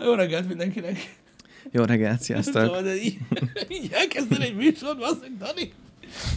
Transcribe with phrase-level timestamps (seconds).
[0.00, 1.16] Jó reggelt mindenkinek!
[1.70, 2.64] Jó reggelt, sziasztok!
[2.64, 3.18] Szóval, de így,
[3.76, 5.72] így elkezdeni egy műsor, basszak, Dani?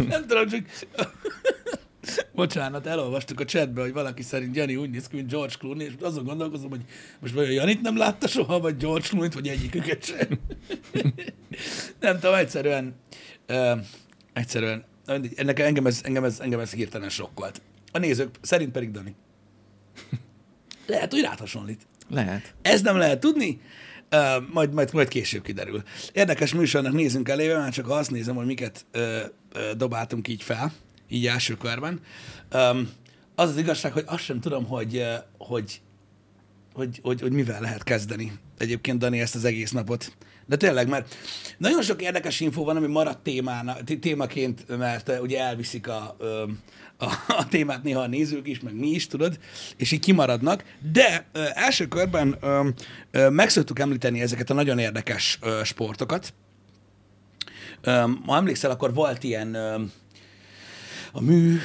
[0.08, 0.66] Nem tudom, csak...
[2.36, 5.94] Bocsánat, elolvastuk a chatbe, hogy valaki szerint Jani úgy néz ki, mint George Clooney, és
[6.02, 6.82] azon gondolkozom, hogy
[7.20, 10.28] most vajon Janit nem látta soha, vagy George Clooney-t, vagy egyiküket sem.
[12.00, 12.96] nem tudom, egyszerűen,
[13.48, 13.80] uh,
[14.34, 14.86] egyszerűen,
[15.36, 17.62] ennek, engem, ez, engem, ez, engem ez hirtelen sokkolt.
[17.92, 19.16] A nézők szerint pedig Dani.
[20.86, 21.88] Lehet, hogy rád hasonlít.
[22.10, 22.54] Lehet.
[22.62, 23.62] Ez nem lehet tudni,
[24.12, 25.84] uh, majd, majd, majd később kiderül.
[26.14, 29.02] Érdekes műsornak nézünk elébe, már csak azt nézem, hogy miket uh,
[29.56, 30.74] uh, dobáltunk így fel,
[31.10, 32.00] így első körben.
[32.54, 32.90] Um,
[33.36, 35.82] az az igazság, hogy azt sem tudom, hogy, uh, hogy,
[36.74, 40.18] hogy, hogy, hogy mivel lehet kezdeni egyébként, Dani, ezt az egész napot.
[40.48, 41.16] De tényleg, mert
[41.58, 46.18] nagyon sok érdekes info van, ami maradt témána, témaként, mert uh, ugye elviszik a,
[46.98, 49.40] a, a témát néha a nézők is, meg mi is, tudod,
[49.78, 50.64] és így kimaradnak.
[50.92, 52.70] De ö, első körben ö,
[53.12, 56.34] ö, meg szoktuk említeni ezeket a nagyon érdekes ö, sportokat.
[57.82, 59.82] Ö, ha emlékszel, akkor volt ilyen ö,
[61.12, 61.58] a mű,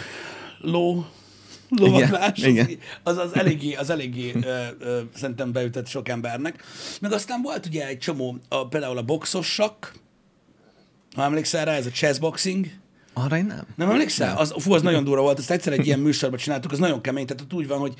[0.58, 1.06] ló,
[1.76, 2.82] lovaglás, Igen, az, igen.
[3.02, 6.64] az, az eléggé, az eléggé ö, ö, szerintem beütött sok embernek.
[7.00, 9.94] Meg aztán volt ugye egy csomó, a, például a boxossak,
[11.14, 12.66] ha emlékszel rá, ez a chessboxing,
[13.14, 13.66] Arra én nem.
[13.76, 14.36] nem emlékszel?
[14.36, 17.26] Az, fú, az nagyon durva volt, ezt egyszer egy ilyen műsorban csináltuk, az nagyon kemény,
[17.26, 17.94] tehát ott úgy van, hogy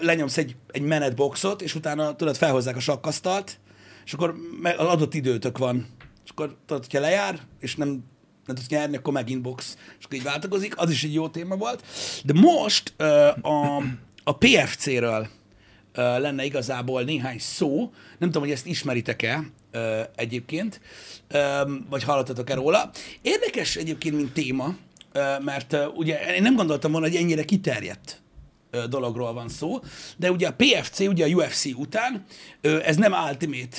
[0.00, 3.58] lenyomsz egy, egy menetboxot, és utána tudod, felhozzák a sakkasztalt,
[4.04, 5.86] és akkor az adott időtök van.
[6.24, 8.04] És akkor tudod, hogyha lejár, és nem,
[8.46, 11.56] nem tudsz nyerni, akkor megint box, és akkor így váltakozik, az is egy jó téma
[11.56, 11.84] volt.
[12.24, 12.94] De most
[13.42, 13.76] a,
[14.24, 15.28] a PFC-ről
[15.94, 19.44] lenne igazából néhány szó, nem tudom, hogy ezt ismeritek-e
[20.14, 20.80] egyébként,
[21.90, 22.90] vagy hallottatok-e róla.
[23.22, 24.76] Érdekes egyébként, mint téma,
[25.40, 28.22] mert ugye én nem gondoltam volna, hogy ennyire kiterjedt
[28.88, 29.80] dologról van szó,
[30.16, 32.24] de ugye a PFC, ugye a UFC után,
[32.60, 33.76] ez nem Ultimate,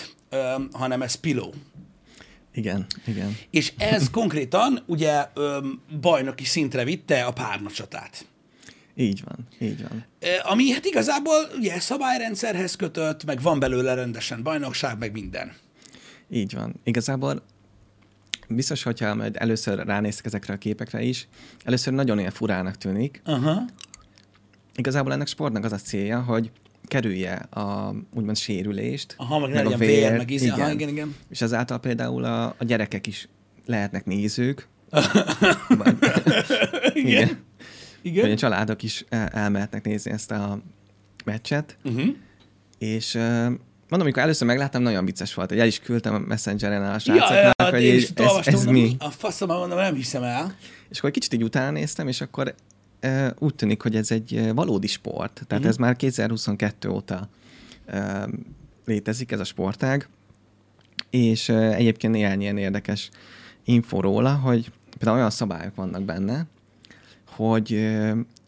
[0.72, 1.52] hanem ez Pillow.
[2.54, 3.38] Igen, igen.
[3.50, 5.68] És ez konkrétan ugye ö,
[6.02, 8.26] bajnoki szintre vitte a párnacsatát.
[8.96, 10.06] Így van, így van.
[10.44, 15.54] Ami hát igazából ugye szabályrendszerhez kötött, meg van belőle rendesen bajnokság, meg minden.
[16.30, 16.76] Így van.
[16.84, 17.44] Igazából
[18.48, 21.28] biztos, hogyha majd először ránéztek ezekre a képekre is,
[21.64, 23.22] először nagyon ilyen furának tűnik.
[23.26, 23.66] Aha.
[24.76, 26.52] Igazából ennek sportnak az a célja, hogy
[26.88, 29.14] kerülje a úgymond sérülést.
[29.18, 30.52] Aha, meg ne a legyen vér, meg íze.
[30.54, 31.16] Aha, igen, igen.
[31.30, 33.28] És ezáltal például a, a gyerekek is
[33.66, 34.68] lehetnek nézők.
[35.78, 35.96] Vagy,
[36.94, 37.28] Igen.
[37.28, 37.38] vagy
[38.02, 38.32] Igen.
[38.32, 40.60] a családok is el- elmehetnek nézni ezt a
[41.26, 41.78] meccset.
[41.84, 42.16] Uh-huh.
[42.78, 46.92] És mondom, amikor először megláttam, nagyon vicces volt, hogy el is küldtem a messengeren a
[46.92, 48.96] Ja, srácoknak, ja, hogy én így, is ez, ez mondom, mi.
[49.00, 50.56] A faszom, mondom, nem hiszem el.
[50.90, 52.56] És akkor egy kicsit így utána néztem, és akkor
[53.40, 55.34] úgy tűnik, hogy ez egy valódi sport.
[55.34, 55.68] Tehát uh-huh.
[55.68, 57.30] ez már 2022 óta
[58.86, 60.08] létezik, ez a sportág.
[61.10, 63.10] És egyébként néhány ilyen érdekes
[63.64, 66.46] info róla, hogy például olyan szabályok vannak benne,
[67.30, 67.96] hogy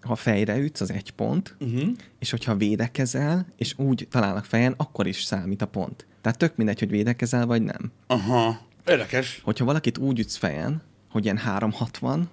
[0.02, 1.90] ha fejre ütsz, az egy pont, Uh-huh.
[2.20, 6.06] és hogyha védekezel, és úgy találnak fejen, akkor is számít a pont.
[6.22, 7.92] Tehát tök mindegy, hogy védekezel, vagy nem.
[8.08, 8.60] Aha.
[8.88, 9.42] Érdekes.
[9.44, 12.30] Hogyha valakit úgy ütsz fejen, hogy ilyen 360,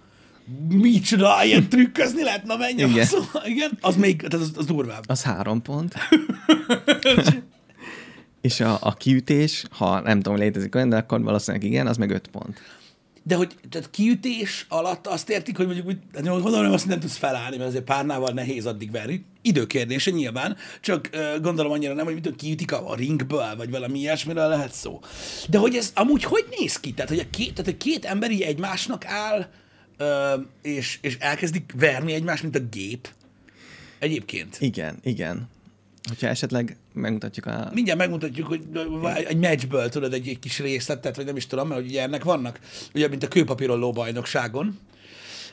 [0.69, 3.07] Micsoda, ilyen trükközni lehet, na menj a Igen.
[3.07, 3.25] faszom.
[3.45, 3.79] Igen.
[3.81, 5.03] Az még, tehát az, az durvább.
[5.07, 5.95] az három pont.
[8.41, 12.11] és a, a kiütés, ha nem tudom, létezik olyan, de akkor valószínűleg igen, az meg
[12.11, 12.61] öt pont.
[13.25, 17.01] De hogy tehát kiütés alatt azt értik, hogy mondjuk, hogy hát gondolom, hogy azt nem
[17.01, 19.25] tudsz felállni, mert azért párnával nehéz addig verni.
[19.43, 23.71] Időkérdése nyilván, csak uh, gondolom annyira nem, hogy mit tudom, kiütik a, a ringből, vagy
[23.71, 25.01] valami ilyesmiről lehet szó.
[25.49, 26.93] De hogy ez amúgy hogy néz ki?
[26.93, 29.47] Tehát, hogy a két, tehát, hogy két ember így egymásnak áll,
[30.63, 33.09] és, és elkezdik verni egymást, mint a gép.
[33.99, 34.57] Egyébként.
[34.61, 35.49] Igen, igen.
[36.09, 37.71] Hogyha esetleg megmutatjuk a...
[37.75, 38.63] Mindjárt megmutatjuk, hogy
[39.27, 42.25] egy meccsből tudod egy, egy kis részletet, vagy nem is tudom, mert hogy ugye ennek
[42.25, 42.61] vannak,
[42.95, 44.79] ugye, mint a kőpapírolló bajnokságon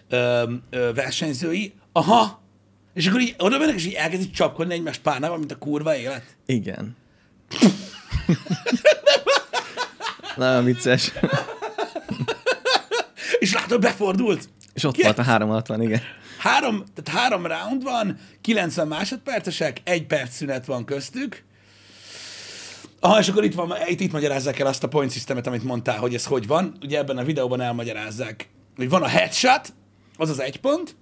[0.09, 1.73] ö, ö, versenyzői.
[1.91, 2.41] Aha!
[2.93, 6.23] És akkor így oda mennek, és így elkezdik csapkodni egymás párnával, mint a kurva élet.
[6.45, 6.95] Igen.
[10.35, 11.11] Nagyon vicces.
[13.39, 14.49] És látod, befordult.
[14.73, 16.01] És ott Ki- volt a 360, igen.
[16.37, 21.43] Három, tehát három round van, 90 másodpercesek, egy perc szünet van köztük.
[22.99, 25.97] Aha, és akkor itt, van, itt, itt magyarázzák el azt a point systemet, amit mondtál,
[25.97, 26.77] hogy ez hogy van.
[26.81, 29.73] Ugye ebben a videóban elmagyarázzák, hogy van a headshot,
[30.17, 30.95] az az egy pont,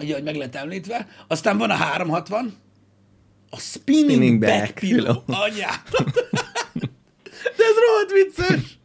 [0.00, 2.54] ugye, hogy meg lett említve, aztán van a 360,
[3.50, 5.22] a spinning, Spinning back, back pillow.
[5.26, 5.82] Anyát.
[7.56, 8.78] De ez rohadt vicces.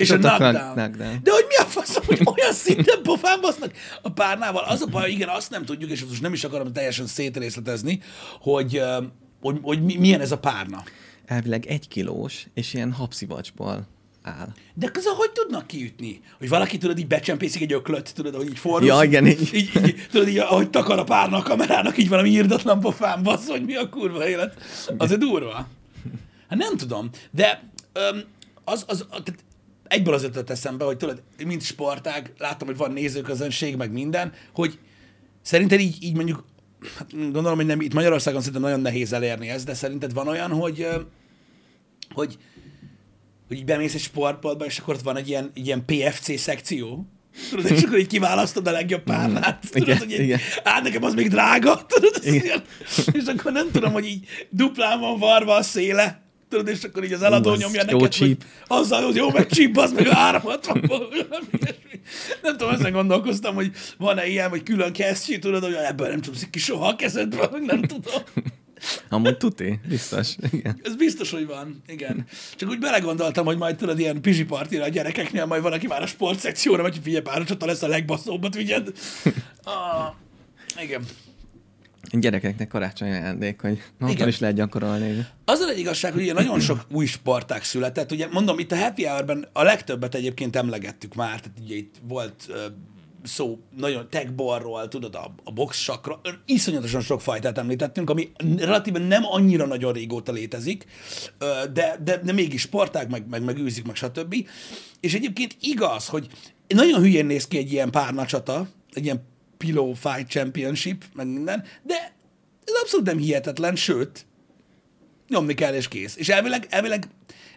[0.00, 0.72] És a knockdown.
[0.72, 1.20] knockdown.
[1.22, 4.64] De hogy mi a faszom, hogy olyan szinten pofán basznak a párnával?
[4.64, 8.00] Az a baj, igen, azt nem tudjuk, és most nem is akarom teljesen szétrészletezni,
[8.40, 8.82] hogy,
[9.40, 10.82] hogy, hogy mi- milyen ez a párna.
[11.26, 13.86] elvileg egy kilós, és ilyen habszivacsból
[14.22, 14.48] áll.
[14.74, 16.20] De közben hogy tudnak kiütni?
[16.38, 18.88] Hogy valaki, tudod, így becsempészik egy öklöt, tudod, hogy így fordul.
[18.88, 19.54] Ja, igen, így.
[19.54, 23.48] így, így, tudod, így, ahogy takar a párna a kamerának, így valami írdatlan pofán, bassz,
[23.48, 24.60] hogy mi a kurva élet.
[24.98, 25.68] Az egy durva.
[26.48, 27.62] Hát nem tudom, de
[27.92, 28.22] öm,
[28.64, 29.34] az, az, tehát
[29.90, 34.78] egyből az ötlet eszembe, hogy tudod, mint sportág, látom, hogy van nézőközönség, meg minden, hogy
[35.42, 36.44] szerinted így, így mondjuk,
[36.98, 40.50] hát gondolom, hogy nem, itt Magyarországon szerintem nagyon nehéz elérni ezt, de szerinted van olyan,
[40.50, 40.86] hogy,
[42.14, 42.38] hogy,
[43.48, 47.06] hogy így bemész egy sportboltba, és akkor ott van egy ilyen, egy ilyen PFC szekció,
[47.50, 49.66] Tudod, és akkor így kiválasztod a legjobb párnát.
[49.70, 50.38] Tudod, Igen, hogy igen.
[50.64, 51.84] hát nekem az még drága.
[51.86, 52.44] Tudod, Igen.
[52.44, 52.62] ilyen,
[53.12, 56.29] és akkor nem tudom, hogy így duplán van varva a széle.
[56.50, 58.36] Tudod, és akkor így az eladó Ú, nyomja jó neked, hogy
[58.66, 60.82] azzal, hogy jó, meg csíp, az meg a 360
[62.42, 66.50] Nem tudom, ezen gondolkoztam, hogy van-e ilyen, hogy külön kesztyű, tudod, hogy ebből nem csúszik
[66.50, 68.22] ki soha a kezedből, nem tudom.
[69.08, 70.36] Amúgy tuti, biztos.
[70.50, 70.80] Igen.
[70.82, 72.26] Ez biztos, hogy van, igen.
[72.56, 76.06] Csak úgy belegondoltam, hogy majd tudod, ilyen pizsipartira a gyerekeknél majd van, aki már a
[76.06, 78.92] sportszekcióra, vagy figyelj, párocsata lesz a legbaszóbbat, vigyed.
[79.62, 80.14] Ah,
[80.82, 81.02] igen.
[82.10, 85.26] Gyerekeknek karácsonyi ajándék, hogy otthon is lehet gyakorolni.
[85.44, 88.12] Az egy igazság, hogy ugye nagyon sok új sportág született.
[88.12, 92.46] Ugye mondom, itt a Happy Hour-ben a legtöbbet egyébként emlegettük már, tehát ugye itt volt
[92.48, 92.66] ö,
[93.22, 99.66] szó nagyon techballról, tudod, a, a boxsakra, iszonyatosan sok fajtát említettünk, ami relatíve nem annyira
[99.66, 100.84] nagyon régóta létezik,
[101.72, 104.34] de, de, de mégis sportág, meg, meg, meg űzik, meg stb.
[105.00, 106.26] És egyébként igaz, hogy
[106.68, 109.22] nagyon hülyén néz ki egy ilyen párnacsata, egy ilyen
[109.60, 111.94] Pillow Fight Championship, meg minden, de
[112.64, 114.26] ez abszolút nem hihetetlen, sőt,
[115.28, 116.16] nyomni kell, és kész.
[116.16, 117.04] És elvileg, elvileg,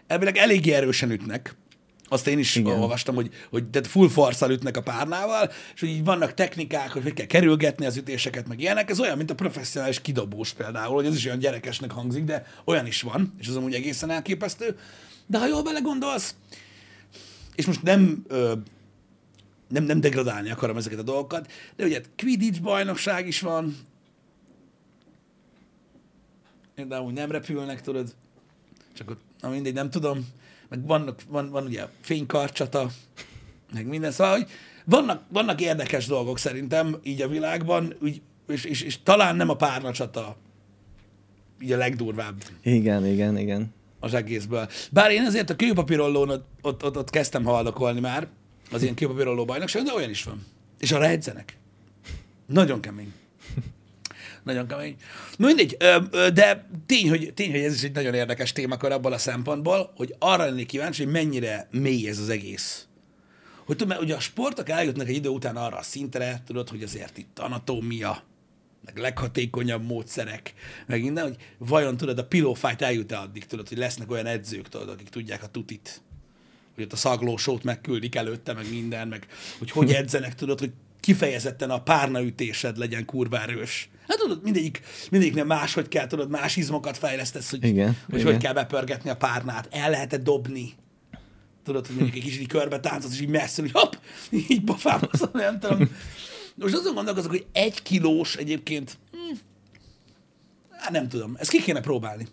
[0.06, 1.56] elvileg eléggé erősen ütnek.
[2.08, 2.80] Azt én is Igen.
[2.80, 7.02] Olvastam, hogy, hogy tehát full forszal ütnek a párnával, és hogy így vannak technikák, hogy
[7.02, 8.90] hogy kell kerülgetni az ütéseket, meg ilyenek.
[8.90, 12.86] Ez olyan, mint a professzionális kidobós például, hogy ez is olyan gyerekesnek hangzik, de olyan
[12.86, 14.78] is van, és az amúgy egészen elképesztő.
[15.26, 16.34] De ha jól belegondolsz,
[17.54, 18.52] és most nem, ö,
[19.68, 23.76] nem, nem degradálni akarom ezeket a dolgokat, de ugye Quidditch bajnokság is van,
[26.88, 28.14] de amúgy nem repülnek, tudod,
[28.92, 30.28] csak ott, na mindegy, nem tudom,
[30.68, 32.90] meg vannak, van, van ugye fénykarcsata,
[33.72, 34.48] meg minden, szóval, hogy
[34.84, 39.56] vannak, vannak érdekes dolgok szerintem így a világban, úgy, és, és, és talán nem a
[39.56, 40.36] párnacsata
[41.60, 42.42] így a legdurvább.
[42.62, 43.72] Igen, igen, igen.
[44.00, 44.68] az egészből.
[44.90, 48.28] Bár én azért a kőpapírollón ott, ott, ott, ott kezdtem haldokolni már,
[48.70, 50.46] az ilyen kőpapírolló bajnokság, de olyan is van.
[50.78, 51.56] És arra edzenek.
[52.46, 53.12] Nagyon kemény.
[54.42, 54.96] Nagyon kemény.
[55.36, 55.76] No, mindegy,
[56.32, 60.14] de tény hogy, tény, hogy ez is egy nagyon érdekes témakör abból a szempontból, hogy
[60.18, 62.86] arra lennék kíváncsi, hogy mennyire mély ez az egész.
[63.64, 66.82] Hogy tudod, mert ugye a sportok eljutnak egy idő után arra a szintre, tudod, hogy
[66.82, 68.22] azért itt anatómia,
[68.84, 70.54] meg leghatékonyabb módszerek,
[70.86, 74.68] meg minden, hogy vajon tudod, a pillow fight eljut-e addig, tudod, hogy lesznek olyan edzők,
[74.68, 76.02] tudod, akik tudják a tutit,
[76.74, 79.26] hogy ott a szaglósót megküldik előtte, meg minden, meg
[79.58, 83.88] hogy hogy edzenek, tudod, hogy kifejezetten a párnaütésed legyen kurva erős.
[84.08, 84.80] Hát tudod, mindegyik,
[85.10, 88.32] mindegyiknél máshogy kell, tudod, más izmokat fejlesztesz, hogy, Igen, hogy igen.
[88.32, 90.74] hogy kell bepörgetni a párnát, el lehet dobni.
[91.64, 93.92] Tudod, hogy mondjuk egy kicsit körbe táncolsz, és így messze, hogy hopp,
[94.48, 95.90] így pofámhoz, nem tudom.
[96.54, 99.36] Most azon gondolkozok, hogy egy kilós egyébként, hm,
[100.70, 102.26] hát nem tudom, ezt ki kéne próbálni.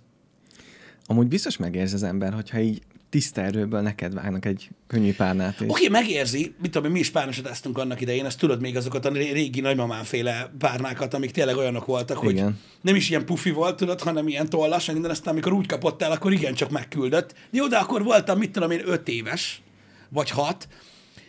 [1.05, 5.53] Amúgy biztos megérzi az ember, hogyha így tiszta erőből neked vágnak egy könnyű párnát.
[5.53, 5.59] És...
[5.59, 9.09] Oké, okay, megérzi, mit tudom, mi is párnasodáztunk annak idején, ezt tudod még azokat a
[9.09, 12.59] ré- régi nagymamánféle párnákat, amik tényleg olyanok voltak, hogy Igen.
[12.81, 16.01] nem is ilyen pufi volt, tudod, hanem ilyen tollas, meg minden, aztán amikor úgy kapott
[16.01, 17.33] el, akkor igencsak megküldött.
[17.49, 19.61] Jó, de akkor voltam, mit tudom én, öt éves,
[20.09, 20.67] vagy hat,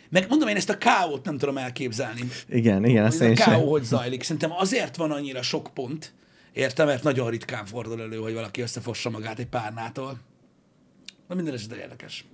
[0.09, 2.21] meg mondom, én ezt a káót nem tudom elképzelni.
[2.49, 4.23] Igen, igen, ezt én a káó hogy zajlik.
[4.23, 6.13] Szerintem azért van annyira sok pont,
[6.53, 10.19] értem, mert nagyon ritkán fordul elő, hogy valaki összefossa magát egy párnától.
[11.27, 12.25] Na minden esetre érdekes.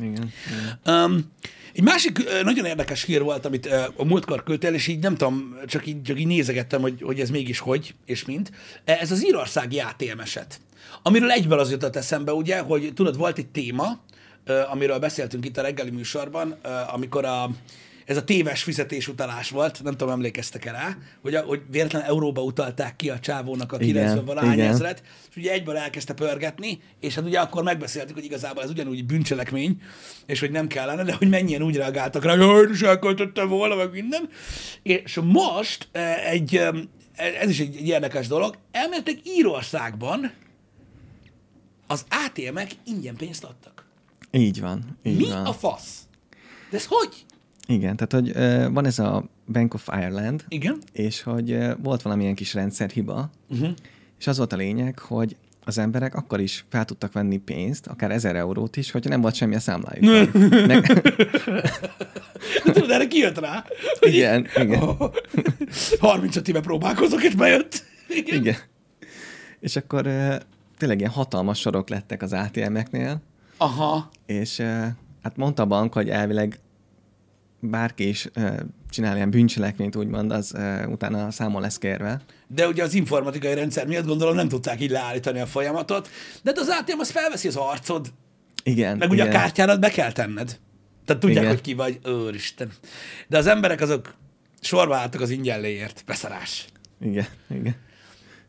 [0.00, 1.02] Igen, igen.
[1.04, 1.32] Um,
[1.72, 5.86] egy másik nagyon érdekes hír volt, amit a múltkor küldtél, és így nem tudom, csak
[5.86, 8.50] így, csak így nézegettem, hogy, hogy ez mégis hogy és mint.
[8.84, 10.60] Ez az írországi ATM eset,
[11.02, 14.00] amiről egyből az jutott eszembe, ugye, hogy tudod, volt egy téma,
[14.70, 16.50] amiről beszéltünk itt a reggeli műsorban,
[16.92, 17.50] amikor a,
[18.08, 22.96] ez a téves fizetésutalás volt, nem tudom, emlékeztek-e rá, hogy, a, hogy véletlen euróba utalták
[22.96, 27.24] ki a csávónak a Igen, 90 valahány ezret, és ugye egyből elkezdte pörgetni, és hát
[27.24, 29.80] ugye akkor megbeszéltük, hogy igazából ez ugyanúgy bűncselekmény,
[30.26, 33.74] és hogy nem kellene, de hogy mennyien úgy reagáltak rá, hogy "Jaj, is elköltöttem volna,
[33.74, 34.28] meg minden.
[34.82, 36.70] És most eh, egy, eh,
[37.40, 40.32] ez is egy, egy érdekes dolog, elméletileg Írországban
[41.86, 43.86] az ATM-ek ingyen pénzt adtak.
[44.30, 44.98] Így van.
[45.02, 45.46] Így Mi van.
[45.46, 46.00] a fasz?
[46.70, 47.26] De ez hogy?
[47.70, 48.32] Igen, tehát hogy
[48.72, 50.78] van ez a Bank of Ireland, Igen.
[50.92, 53.68] és hogy volt valamilyen kis rendszerhiba, Uh-huh.
[54.18, 58.10] és az volt a lényeg, hogy az emberek akkor is fel tudtak venni pénzt, akár
[58.10, 60.04] ezer eurót is, hogyha nem volt semmi a számlájuk.
[60.66, 60.80] ne-
[62.72, 63.64] tudod, erre kijött rá.
[64.00, 64.96] hogy Igen, így- igen.
[66.00, 67.84] 35 éve próbálkozok, és bejött.
[68.08, 68.36] Igen.
[68.40, 68.56] Igen.
[69.60, 70.34] És akkor ö,
[70.78, 73.20] tényleg ilyen hatalmas sorok lettek az ATM-eknél,
[73.56, 74.10] Aha.
[74.26, 74.64] és ö,
[75.22, 76.58] hát mondta a bank, hogy elvileg
[77.60, 78.28] bárki is
[78.90, 80.54] csinál ilyen bűncselekményt, úgymond, az
[80.86, 82.20] utána számon lesz kérve.
[82.46, 86.08] De ugye az informatikai rendszer miatt gondolom nem tudták így leállítani a folyamatot.
[86.42, 88.12] De hát az ATM az felveszi az arcod,
[88.62, 88.96] Igen.
[88.96, 89.34] meg ugye igen.
[89.34, 90.58] a kártyádat be kell tenned.
[91.04, 91.54] Tehát tudják, Igen.
[91.54, 91.98] hogy ki vagy.
[92.04, 92.72] Őristen.
[93.26, 94.14] De az emberek azok
[94.60, 96.02] sorba álltak az ingyenléért.
[96.06, 96.64] Beszarás.
[97.00, 97.76] Igen, igen.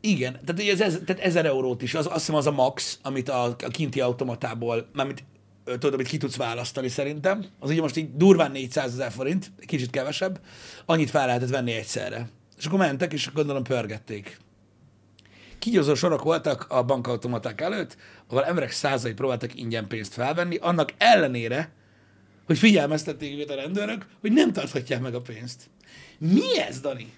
[0.01, 2.99] Igen, tehát, ugye ez, ez, tehát 1000 eurót is, az, azt hiszem az a max,
[3.01, 5.23] amit a, a kinti automatából, mármint
[5.77, 7.45] tudod, amit ki tudsz választani szerintem.
[7.59, 10.39] Az ugye most így durván 400 ezer forint, kicsit kevesebb,
[10.85, 12.29] annyit fel lehetett venni egyszerre.
[12.57, 14.37] És akkor mentek, és gondolom pörgették.
[15.59, 17.97] Kigyózó sorok voltak a bankautomaták előtt,
[18.27, 21.71] ahol emberek százai próbáltak ingyen pénzt felvenni, annak ellenére,
[22.45, 25.69] hogy figyelmeztették őket a rendőrök, hogy nem tarthatják meg a pénzt.
[26.17, 27.13] Mi ez, Dani?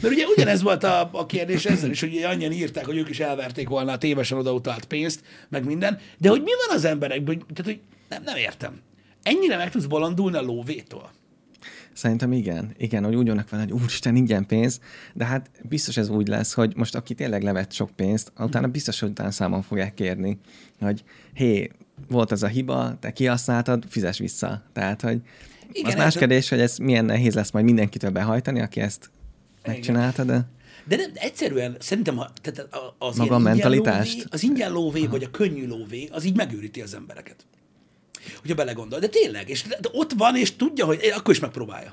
[0.00, 3.08] Mert ugye ugyanez volt a, a kérdés ezzel is, hogy ugye annyian írták, hogy ők
[3.08, 7.34] is elverték volna a tévesen odautalt pénzt, meg minden, de hogy mi van az emberekben,
[7.34, 8.80] hogy, tehát, hogy nem, nem értem.
[9.22, 11.10] Ennyire meg tudsz bolondulni a lóvétól?
[11.92, 12.74] Szerintem igen.
[12.76, 14.80] Igen, hogy úgy vannak vele, hogy úristen, ingyen pénz,
[15.14, 19.00] de hát biztos ez úgy lesz, hogy most aki tényleg levett sok pénzt, utána biztos,
[19.00, 20.38] hogy utána számon fogják kérni,
[20.80, 21.04] hogy
[21.34, 21.70] hé,
[22.08, 24.62] volt ez a hiba, te kihasználtad, fizes vissza.
[24.72, 25.20] Tehát, hogy
[25.72, 29.10] Igen, az más kérdés, hogy ez milyen nehéz lesz majd mindenkitől behajtani, aki ezt
[29.66, 30.48] megcsinálta, de
[30.84, 34.12] De nem, egyszerűen szerintem ha, tehát a- az Maga a mentalitást?
[34.14, 37.46] Lóvé, az ingyen lóvé, vagy a könnyű lóvé, az így megőríti az embereket.
[38.40, 38.98] Hogyha belegondol.
[38.98, 41.92] De tényleg, és de ott van, és tudja, hogy eh, akkor is megpróbálja.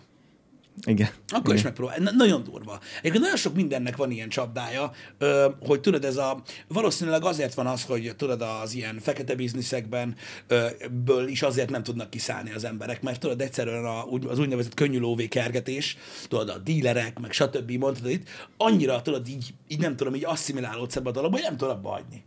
[0.84, 1.10] Igen.
[1.27, 1.55] Akkor igen.
[1.55, 1.98] is megpróbál.
[2.00, 2.79] Na, nagyon durva.
[2.98, 7.67] Egyébként nagyon sok mindennek van ilyen csapdája, ö, hogy tudod, ez a, valószínűleg azért van
[7.67, 10.15] az, hogy tudod, az ilyen fekete bizniszekben
[10.48, 10.67] ö,
[11.05, 15.00] ből is azért nem tudnak kiszállni az emberek, mert tudod, egyszerűen a, az úgynevezett könnyű
[15.00, 17.72] lóvé kergetés, tudod, a dílerek, meg stb.
[17.72, 21.58] mondtad itt, annyira tudod, így, így nem tudom, így asszimilálódsz ebbe a dologba, hogy nem
[21.58, 22.24] tudod abba hagyni.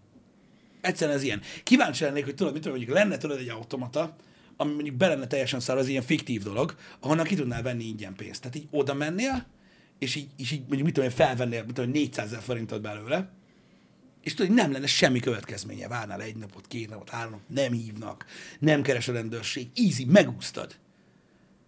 [0.81, 1.41] Egyszerűen ez ilyen.
[1.63, 4.17] Kíváncsi lennék, hogy tudod, mit tudom, mondjuk lenne tudod egy automata,
[4.61, 8.15] ami mondjuk be lenne teljesen szar, az ilyen fiktív dolog, ahonnan ki tudnál venni ingyen
[8.15, 8.41] pénzt.
[8.41, 9.47] Tehát így oda mennél,
[9.99, 12.81] és így, és így mondjuk mit tudom, én, felvennél, mit tudom, én, 400 ezer forintot
[12.81, 13.31] belőle,
[14.23, 15.89] és tudod, hogy nem lenne semmi következménye.
[15.89, 18.25] Várnál egy napot, két napot, három napot, nem hívnak,
[18.59, 20.75] nem keres a rendőrség, easy, megúsztad.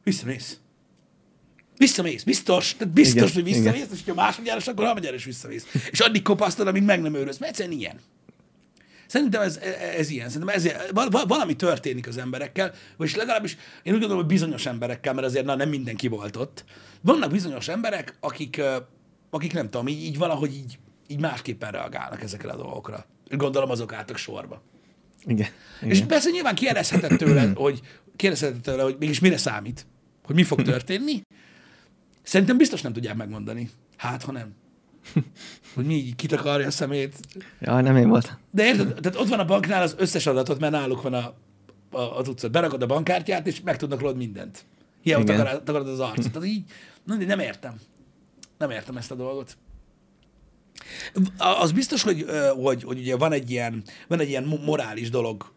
[0.04, 0.58] Visszamész.
[1.76, 3.96] Visszamész, biztos, tehát biztos, Igen, hogy visszamész, igen.
[3.96, 5.66] és ha másodjára, akkor harmadjára is visszamész.
[5.90, 8.00] És addig kopasztod, amíg meg nem őrölsz, mert egyszerűen ilyen.
[9.10, 9.56] Szerintem ez,
[9.96, 10.28] ez ilyen.
[10.28, 14.66] Szerintem ez, val- val- valami történik az emberekkel, vagyis legalábbis én úgy gondolom, hogy bizonyos
[14.66, 16.64] emberekkel, mert azért na, nem mindenki volt ott.
[17.00, 18.60] Vannak bizonyos emberek, akik,
[19.30, 23.04] akik nem tudom, így, így valahogy így, így másképpen reagálnak ezekre a dolgokra.
[23.28, 24.62] Gondolom azok álltak sorba.
[25.24, 25.48] Igen.
[25.80, 26.08] És igen.
[26.08, 27.80] persze nyilván kérdezheted tőle, hogy
[28.16, 29.86] kérdezheted tőle, hogy mégis mire számít,
[30.24, 31.20] hogy mi fog történni.
[32.22, 33.70] Szerintem biztos nem tudják megmondani.
[33.96, 34.54] Hát, ha nem.
[35.74, 37.14] Hogy mi így kitakarja a szemét.
[37.60, 38.34] Ja, nem én voltam.
[38.50, 41.34] De érted, tehát ott van a banknál az összes adatot, mert náluk van a,
[41.90, 42.48] a, az utca.
[42.48, 44.64] Berakod a bankkártyát, és megtudnak rólad mindent.
[45.02, 45.36] Hiába Igen.
[45.36, 46.32] takar, takarod az arcot.
[46.32, 46.64] Tehát így,
[47.04, 47.74] nem értem.
[48.58, 49.56] Nem értem ezt a dolgot.
[51.38, 52.26] Az biztos, hogy,
[52.62, 55.52] hogy, hogy ugye van egy ilyen, van egy ilyen mo- morális dolog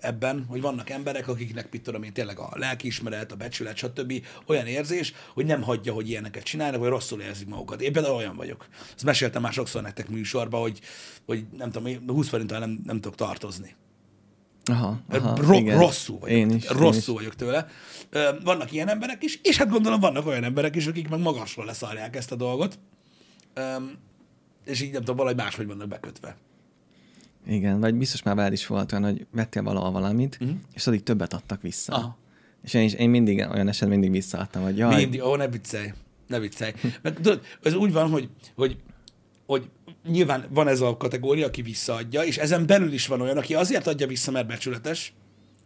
[0.00, 4.12] ebben, hogy vannak emberek, akiknek, mit tudom én, tényleg a lelkiismeret, a becsület, stb.
[4.46, 7.80] olyan érzés, hogy nem hagyja, hogy ilyeneket csinálnak, vagy rosszul érzik magukat.
[7.80, 8.66] Én például olyan vagyok.
[8.94, 10.80] Ezt meséltem már sokszor nektek műsorban, hogy,
[11.26, 13.74] hogy nem tudom, én 20 forinttal nem, nem tudok tartozni.
[14.64, 15.78] Aha, aha ro- igen.
[15.78, 16.38] rosszul vagyok.
[16.38, 16.68] Én is.
[16.68, 17.66] rosszul vagyok tőle.
[18.44, 22.16] Vannak ilyen emberek is, és hát gondolom vannak olyan emberek is, akik meg magasra leszarják
[22.16, 22.78] ezt a dolgot.
[24.64, 26.36] És így nem tudom, valahogy máshogy vannak bekötve.
[27.46, 30.50] Igen, vagy biztos már veled is volt olyan, hogy vettél valahol valamit, Mhm.
[30.74, 31.92] és addig többet adtak vissza.
[31.94, 32.16] Aha.
[32.62, 35.92] És én, is, én mindig, olyan esetben mindig visszaadtam, hogy jaj, Mindig, ó, ne viccelj,
[36.26, 36.72] ne viccelj.
[37.02, 38.76] Meg, tudod, ez úgy van, hogy, hogy,
[39.46, 39.68] hogy
[40.08, 43.86] nyilván van ez a kategória, aki visszaadja, és ezen belül is van olyan, aki azért
[43.86, 45.12] adja vissza, mert becsületes,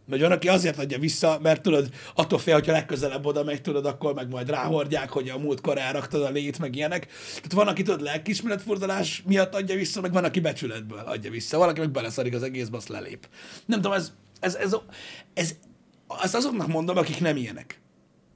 [0.08, 3.86] vagy van, aki azért adja vissza, mert tudod, attól fél, hogyha legközelebb oda megy, tudod,
[3.86, 7.06] akkor meg majd ráhordják, hogy a múltkor elraktad a lét, meg ilyenek.
[7.34, 11.58] Tehát van, aki tudod, lelkiismeretfordulás miatt adja vissza, meg van, aki becsületből adja vissza.
[11.58, 13.28] Valaki meg beleszarik az egészbe, azt lelép.
[13.66, 14.76] Nem tudom, ez, ez, ez,
[15.34, 15.54] ez,
[16.22, 17.80] ezt azoknak mondom, akik nem ilyenek.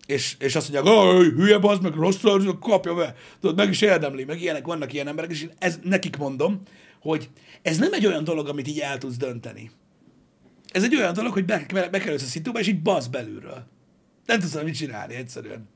[0.07, 0.95] És, és azt mondják,
[1.35, 2.21] hülye bazd, meg rossz,
[2.61, 3.15] kapja be.
[3.41, 6.63] Tudod, meg is érdemli, meg ilyenek, vannak ilyen emberek, és én ez, nekik mondom,
[7.01, 7.29] hogy
[7.63, 9.71] ez nem egy olyan dolog, amit így el tudsz dönteni.
[10.73, 13.67] Ez egy olyan dolog, hogy be, be, bekerülsz a szitúba, és így basz belülről.
[14.27, 15.69] Nem tudsz mit csinálni egyszerűen.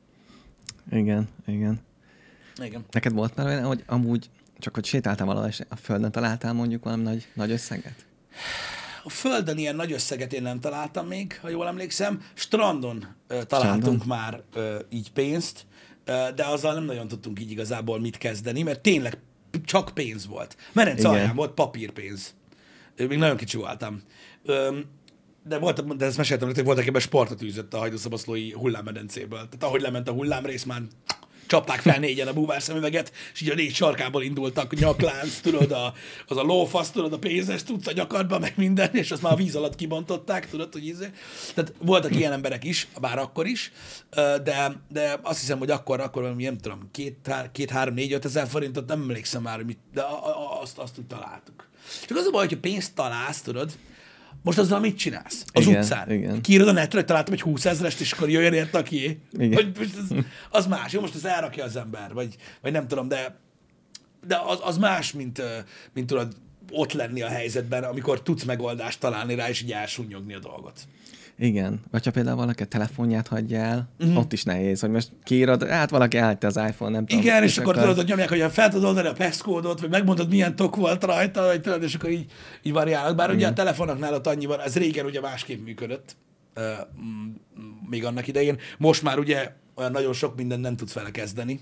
[0.91, 1.81] igen, igen.
[2.63, 2.85] Igen.
[2.91, 6.85] Neked volt már olyan, hogy amúgy Csak hogy sétáltál valahol, és a földön találtál mondjuk
[6.85, 8.07] valami nagy, nagy összeget?
[9.05, 12.23] A földön ilyen nagy összeget én nem találtam még, ha jól emlékszem.
[12.35, 14.07] Strandon ö, találtunk Strandon?
[14.07, 15.67] már ö, így pénzt,
[16.05, 19.19] ö, de azzal nem nagyon tudtunk így igazából mit kezdeni, mert tényleg
[19.65, 20.57] csak pénz volt.
[20.75, 21.05] Igen.
[21.05, 22.35] alján volt papírpénz.
[22.97, 24.03] Még nagyon kicsi voltam.
[25.49, 29.39] De, volt, de ezt meséltem, hogy voltak ebben sportot űzött a hajdúszabaszlói hullámmedencéből.
[29.39, 30.83] Tehát ahogy lement a hullámrész, már
[31.47, 35.93] csapták fel négyen a búvár szemüveget, és így a négy sarkából indultak, nyaklánc, tudod, a,
[36.27, 39.37] az a lófasz, tudod, a pénzes tudsz a nyakadba, meg minden, és azt már a
[39.37, 41.11] víz alatt kibontották, tudod, hogy íze.
[41.55, 43.73] Tehát voltak ilyen emberek is, bár akkor is,
[44.45, 48.13] de, de azt hiszem, hogy akkor, akkor valami, nem tudom, két, há- két három, négy,
[48.13, 50.05] öt ezer forintot, nem emlékszem már, hogy de
[50.63, 51.69] azt, azt úgy találtuk.
[52.07, 53.73] Csak az a baj, hogyha pénzt találsz, tudod,
[54.47, 55.45] most azzal mit csinálsz?
[55.53, 56.11] Az Igen, utcán.
[56.11, 56.41] igen.
[56.41, 59.75] Kiírod a netre, hogy találtam egy 20 ezerest, és akkor jöjjön érte, aki Igen.
[59.79, 60.17] Most az,
[60.51, 60.93] az más.
[60.93, 63.39] Jó, most az elrakja az ember, vagy, vagy nem tudom, de,
[64.27, 65.43] de az, az más, mint,
[65.93, 66.37] mint tudod
[66.71, 70.81] ott lenni a helyzetben, amikor tudsz megoldást találni rá, és így elsúnyogni a dolgot.
[71.39, 71.81] Igen.
[71.91, 74.19] Vagy ha például valaki a telefonját hagyja el, uh-huh.
[74.19, 77.23] ott is nehéz, hogy most kiírod, hát valaki elhagyta az iPhone, nem tudom.
[77.25, 80.29] Igen, és akkor tudod, hogy nyomják, hogy fel tudod oldani a PESZ kódot, vagy megmondod,
[80.29, 82.31] milyen tok volt rajta, vagy tudod, és akkor így,
[82.63, 83.17] így variálnak.
[83.17, 86.17] Bár ugye a telefonoknál ott annyi van, ez régen ugye másképp működött,
[87.01, 87.27] mm,
[87.89, 88.59] még annak idején.
[88.79, 91.61] Most már ugye olyan nagyon sok mindent nem tudsz vele kezdeni,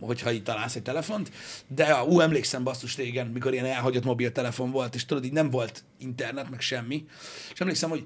[0.00, 1.30] hogyha így találsz egy telefont,
[1.66, 5.50] de a, ú, emlékszem basszus régen, mikor ilyen elhagyott mobiltelefon volt, és tudod, így nem
[5.50, 7.04] volt internet, meg semmi,
[7.52, 8.04] és emlékszem, hogy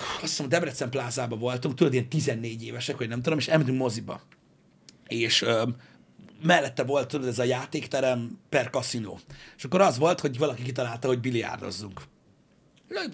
[0.00, 4.22] azt hiszem, Debrecen plázában voltunk, tudod, ilyen 14 évesek, vagy nem tudom, és elmentünk moziba.
[5.06, 5.68] És ö,
[6.42, 9.18] mellette volt, tudod, ez a játékterem per kaszinó.
[9.56, 12.02] És akkor az volt, hogy valaki kitalálta, hogy biliárdozzunk.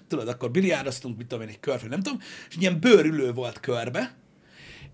[0.07, 3.59] Tudod, akkor biliárdoztunk, mit tudom én, egy kör, vagy nem tudom, és ilyen bőrülő volt
[3.59, 4.15] körbe,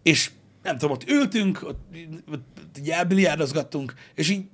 [0.04, 0.32] és
[0.64, 1.96] nem tudom, ott ültünk, ott,
[2.32, 4.46] ott elbiliárdozgattunk, és így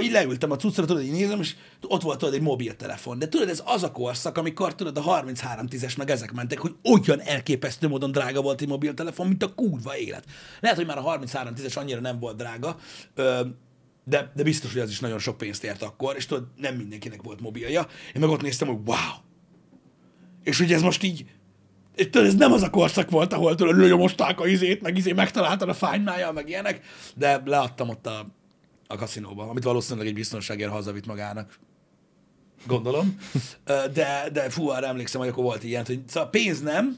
[0.00, 1.54] így leültem a cuccra, tudod, így nézem, és
[1.88, 3.18] ott volt tudod egy mobiltelefon.
[3.18, 6.74] De tudod, ez az a korszak, amikor tudod, a 33 10-es meg ezek mentek, hogy
[6.82, 10.24] olyan elképesztő módon drága volt egy mobiltelefon, mint a kurva élet.
[10.60, 12.76] Lehet, hogy már a 33 10-es annyira nem volt drága,
[14.04, 17.22] de, de biztos, hogy az is nagyon sok pénzt ért akkor, és tudod, nem mindenkinek
[17.22, 17.86] volt mobilja.
[18.14, 18.96] Én meg ott néztem, hogy wow!
[20.42, 21.24] És hogy ez most így,
[21.94, 25.12] és tudod, ez nem az a korszak volt, ahol tudod, lőnyomosták a izét, meg izé
[25.12, 26.80] megtaláltad a fánymájjal, meg ilyenek,
[27.14, 28.26] de leadtam ott a,
[28.94, 31.58] a kaszinóba, amit valószínűleg egy biztonságért hazavitt magának.
[32.66, 33.18] Gondolom.
[33.64, 36.96] De, de fú, arra emlékszem, hogy akkor volt ilyen, hogy szóval pénz nem,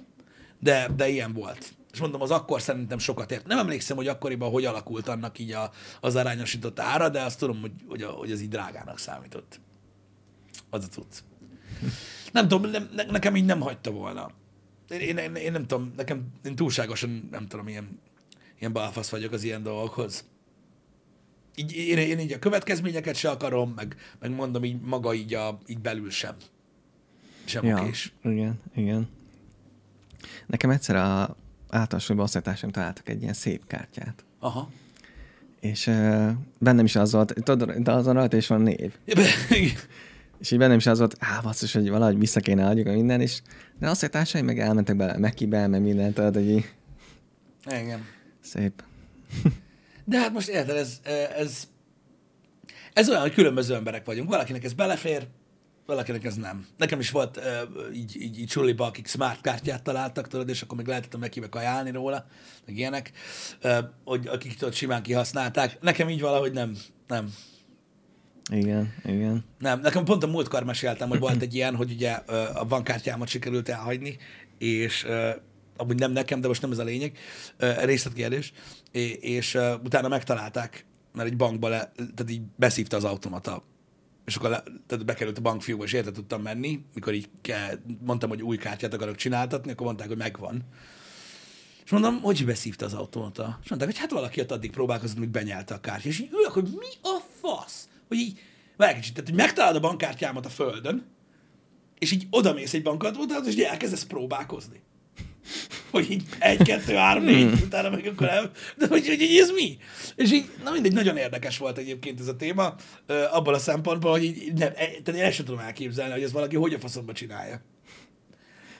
[0.61, 1.75] de, de ilyen volt.
[1.93, 3.47] És mondom, az akkor szerintem sokat ért.
[3.47, 7.61] Nem emlékszem, hogy akkoriban hogy alakult annak így a, az arányosított ára, de azt tudom,
[7.61, 9.61] hogy, hogy, a, hogy az így drágának számított.
[10.71, 11.19] Az a cucc.
[12.33, 14.31] Nem tudom, nem, ne, nekem így nem hagyta volna.
[14.89, 18.01] Én, én, én, én nem tudom, nekem én túlságosan, nem tudom, ilyen,
[18.59, 20.25] ilyen balfasz vagyok az ilyen dolgokhoz.
[21.59, 25.59] Így, én, én így a következményeket se akarom, meg, meg mondom így maga így, a,
[25.67, 26.35] így belül sem.
[27.45, 27.81] Sem ja.
[27.81, 28.13] Okés.
[28.23, 29.09] igen, igen.
[30.47, 31.37] Nekem egyszer a
[31.69, 34.25] általános osztálytársaim találtak egy ilyen szép kártyát.
[34.39, 34.71] Aha.
[35.61, 38.93] És uh, bennem is az volt, tudod, de azon rajta is van név.
[40.39, 43.21] És így bennem is az volt, á, basszus, hogy valahogy vissza kéne adjuk a minden,
[43.21, 43.41] és
[43.79, 46.73] de azt társaim meg elmentek bele Mekibe, meg mindent, tudod, hogy így
[47.67, 48.05] Igen.
[48.41, 48.83] szép.
[50.09, 51.01] De hát most érted, ez,
[51.37, 51.69] ez,
[52.93, 54.29] ez olyan, hogy különböző emberek vagyunk.
[54.29, 55.27] Valakinek ez belefér,
[55.87, 56.67] valakinek ez nem.
[56.77, 57.61] Nekem is volt ö,
[57.93, 61.91] így, így, így suliba, akik smart kártyát találtak, tudod, és akkor még lehetett mekibe kajálni
[61.91, 62.27] róla,
[62.67, 63.11] meg ilyenek,
[63.61, 65.81] ö, hogy akik tudod, simán kihasználták.
[65.81, 67.35] Nekem így valahogy nem, nem.
[68.51, 69.45] Igen, igen.
[69.59, 73.29] Nem, nekem pont a múltkor meséltem, hogy volt egy ilyen, hogy ugye ö, a bankkártyámat
[73.29, 74.17] sikerült elhagyni,
[74.59, 75.31] és ö,
[75.77, 77.19] amúgy nem nekem, de most nem ez a lényeg,
[77.57, 78.53] ö, részletkérdés,
[79.21, 83.63] és, ö, utána megtalálták, mert egy bankba le, tehát így beszívta az automata,
[84.25, 88.29] és akkor le, tehát bekerült a bankfiúba, és érte tudtam menni, mikor így ke, mondtam,
[88.29, 90.65] hogy új kártyát akarok csináltatni, akkor mondták, hogy megvan.
[91.85, 93.59] És mondom, hogy beszívta az automata?
[93.63, 96.13] És mondták, hogy hát valaki ott addig próbálkozott, míg benyelte a kártyát.
[96.13, 97.89] És így ülök, hogy mi a fasz?
[98.09, 98.41] Hogy így,
[98.77, 101.07] várj kicsit, tehát, hogy megtalálod a bankkártyámat a földön,
[101.99, 104.81] és így odamész egy bankautomatához, és így elkezdesz próbálkozni.
[105.91, 109.51] Hogy így egy, kettő, három, négy, utána meg akkor el, de hogy, hogy, hogy ez
[109.51, 109.77] mi?
[110.17, 112.75] És így, na mindegy, nagyon érdekes volt egyébként ez a téma,
[113.07, 116.23] ö, abból a szempontból, hogy így nem, e- tehát én el sem tudom elképzelni, hogy
[116.23, 117.61] ez valaki hogy a faszomba csinálja.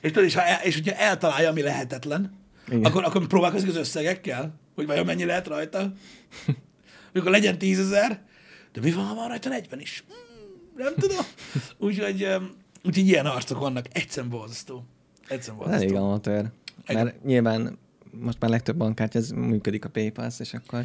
[0.01, 2.39] És tudod, és, ha el, és hogyha eltalálja, ami lehetetlen,
[2.69, 2.85] Igen.
[2.85, 5.93] akkor, akkor próbálkozik az összegekkel, hogy vajon mennyi lehet rajta.
[7.13, 8.23] Amikor legyen tízezer,
[8.73, 10.05] de mi van, ha van rajta 40 is?
[10.09, 11.25] Hmm, nem tudom.
[11.79, 12.29] Úgyhogy,
[12.85, 13.87] úgyhogy ilyen arcok vannak.
[13.93, 14.85] Egyszerűen borzasztó.
[15.29, 16.09] Egyszerűen Ez elég borzasztó.
[16.09, 16.47] amatőr.
[16.87, 17.05] Igen.
[17.05, 17.79] Mert nyilván
[18.11, 20.85] most már legtöbb bankkártya ez működik a PayPal, és akkor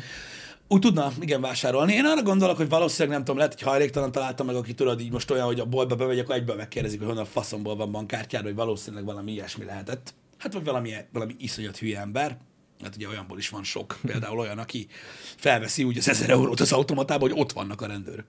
[0.67, 1.93] Úgy tudna, igen, vásárolni.
[1.93, 5.11] Én arra gondolok, hogy valószínűleg nem tudom, lehet, hogy hajléktalan találtam meg, aki tudod így
[5.11, 8.43] most olyan, hogy a boltba bemegyek, akkor egyből megkérdezik, hogy honnan a faszomból van bankkártyád,
[8.43, 10.13] vagy valószínűleg valami ilyesmi lehetett.
[10.37, 12.37] Hát vagy valami, valami iszonyat hülye ember.
[12.83, 13.97] Hát ugye olyanból is van sok.
[14.05, 14.87] Például olyan, aki
[15.35, 18.25] felveszi úgy az 1000 eurót az automatába, hogy ott vannak a rendőrök.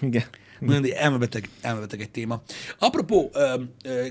[0.00, 0.24] Igen.
[0.60, 2.42] Mindig elmebeteg, elmebeteg egy téma.
[2.78, 3.30] Apropó,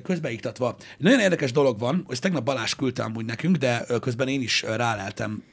[0.04, 4.62] közbeiktatva, nagyon érdekes dolog van, hogy tegnap Balázs küldte amúgy nekünk, de közben én is
[4.62, 5.44] ráleltem,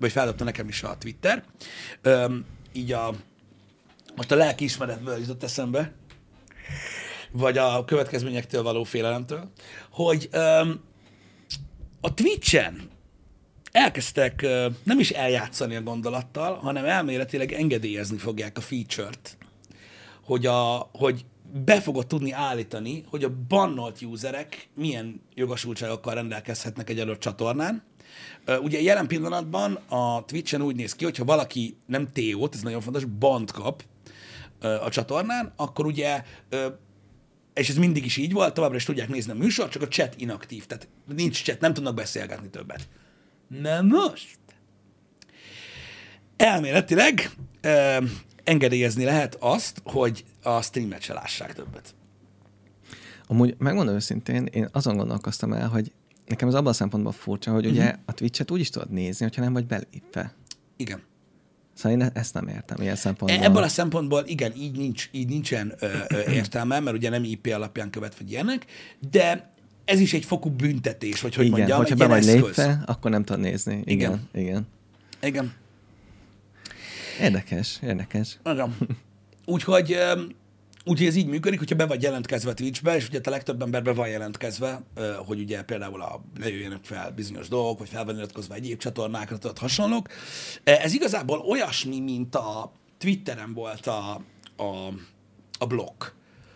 [0.00, 1.44] vagy feldobta nekem is a Twitter.
[2.72, 3.14] Így a,
[4.16, 5.92] most a lelkiismeretből jutott eszembe,
[7.30, 9.50] vagy a következményektől való félelemtől,
[9.90, 10.28] hogy
[12.00, 12.92] a Twitch-en
[13.72, 14.46] elkezdtek
[14.82, 19.36] nem is eljátszani a gondolattal, hanem elméletileg engedélyezni fogják a feature-t,
[20.24, 21.24] hogy, a, hogy
[21.64, 27.82] be fogod tudni állítani, hogy a bannolt userek milyen jogosultságokkal rendelkezhetnek egy adott csatornán.
[28.62, 33.04] Ugye jelen pillanatban a Twitch-en úgy néz ki, hogyha valaki nem TO-t, ez nagyon fontos,
[33.04, 33.84] bant kap
[34.60, 36.22] a csatornán, akkor ugye
[37.54, 40.14] és ez mindig is így volt, továbbra is tudják nézni a műsort, csak a chat
[40.18, 42.88] inaktív, tehát nincs chat, nem tudnak beszélgetni többet.
[43.48, 44.38] Na most,
[46.36, 47.30] elméletileg
[48.44, 51.94] engedélyezni lehet azt, hogy a streamet se lássák többet.
[53.26, 55.92] Amúgy megmondom őszintén, én azon gondolkoztam el, hogy
[56.26, 57.98] nekem az abban a szempontból furcsa, hogy ugye Mhm.
[58.04, 60.32] a Twitch-et úgy is tudod nézni, hogyha nem vagy belépve.
[60.76, 61.02] Igen.
[61.74, 63.40] Szóval én ezt nem értem ilyen szempontból.
[63.42, 67.24] E- Ebből a szempontból igen, így, nincs, így nincsen ö, ö, értelme, mert ugye nem
[67.24, 68.66] IP alapján követ, vagy ilyenek,
[69.10, 69.52] de
[69.84, 73.24] ez is egy fokú büntetés, vagy hogy igen, mondjam, hogyha be vagy lépve, akkor nem
[73.24, 73.82] tudod nézni.
[73.84, 74.44] Igen, Igen.
[74.46, 74.66] igen.
[75.22, 75.52] igen.
[77.20, 78.38] Érdekes, érdekes.
[78.44, 78.76] Igen.
[79.46, 79.96] Úgyhogy,
[80.84, 83.92] úgyhogy ez így működik, hogyha be vagy jelentkezve Twitchbe, és ugye a legtöbb ember be
[83.92, 84.82] van jelentkezve,
[85.26, 89.38] hogy ugye például a, ne jöjjenek fel bizonyos dolgok, vagy fel van iratkozva egyéb csatornákra,
[89.38, 90.08] tehát hasonlók.
[90.64, 94.12] Ez igazából olyasmi, mint a Twitteren volt a,
[94.56, 94.92] a,
[95.58, 96.04] a blokk.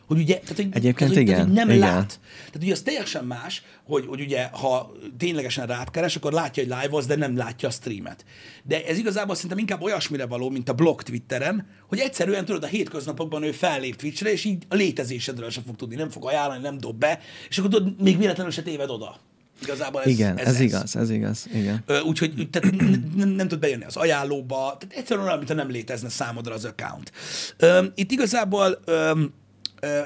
[0.08, 1.88] Hogy ugye, tehát, hogy, Egyébként tehát, hogy, tehát, hogy igen, nem igen.
[1.88, 2.20] lát.
[2.46, 6.74] Tehát ugye az teljesen más, hogy, hogy ugye, ha ténylegesen rád keres, akkor látja, hogy
[6.82, 8.24] live de nem látja a streamet.
[8.62, 12.66] De ez igazából szerintem inkább olyasmire való, mint a blog Twitteren, hogy egyszerűen tudod, a
[12.66, 16.78] hétköznapokban ő fellép Twitchre, és így a létezésedről sem fog tudni, nem fog ajánlani, nem
[16.78, 19.20] dob be, és akkor tudod, még véletlenül se téved oda.
[19.62, 21.84] Igazából ez, igen, ez, ez, igaz, ez igaz, igen.
[22.04, 22.70] Úgyhogy tehát
[23.16, 27.12] nem, nem, tud bejönni az ajánlóba, tehát egyszerűen olyan, mintha nem létezne számodra az account.
[27.56, 29.22] Ö, Itt igazából ö,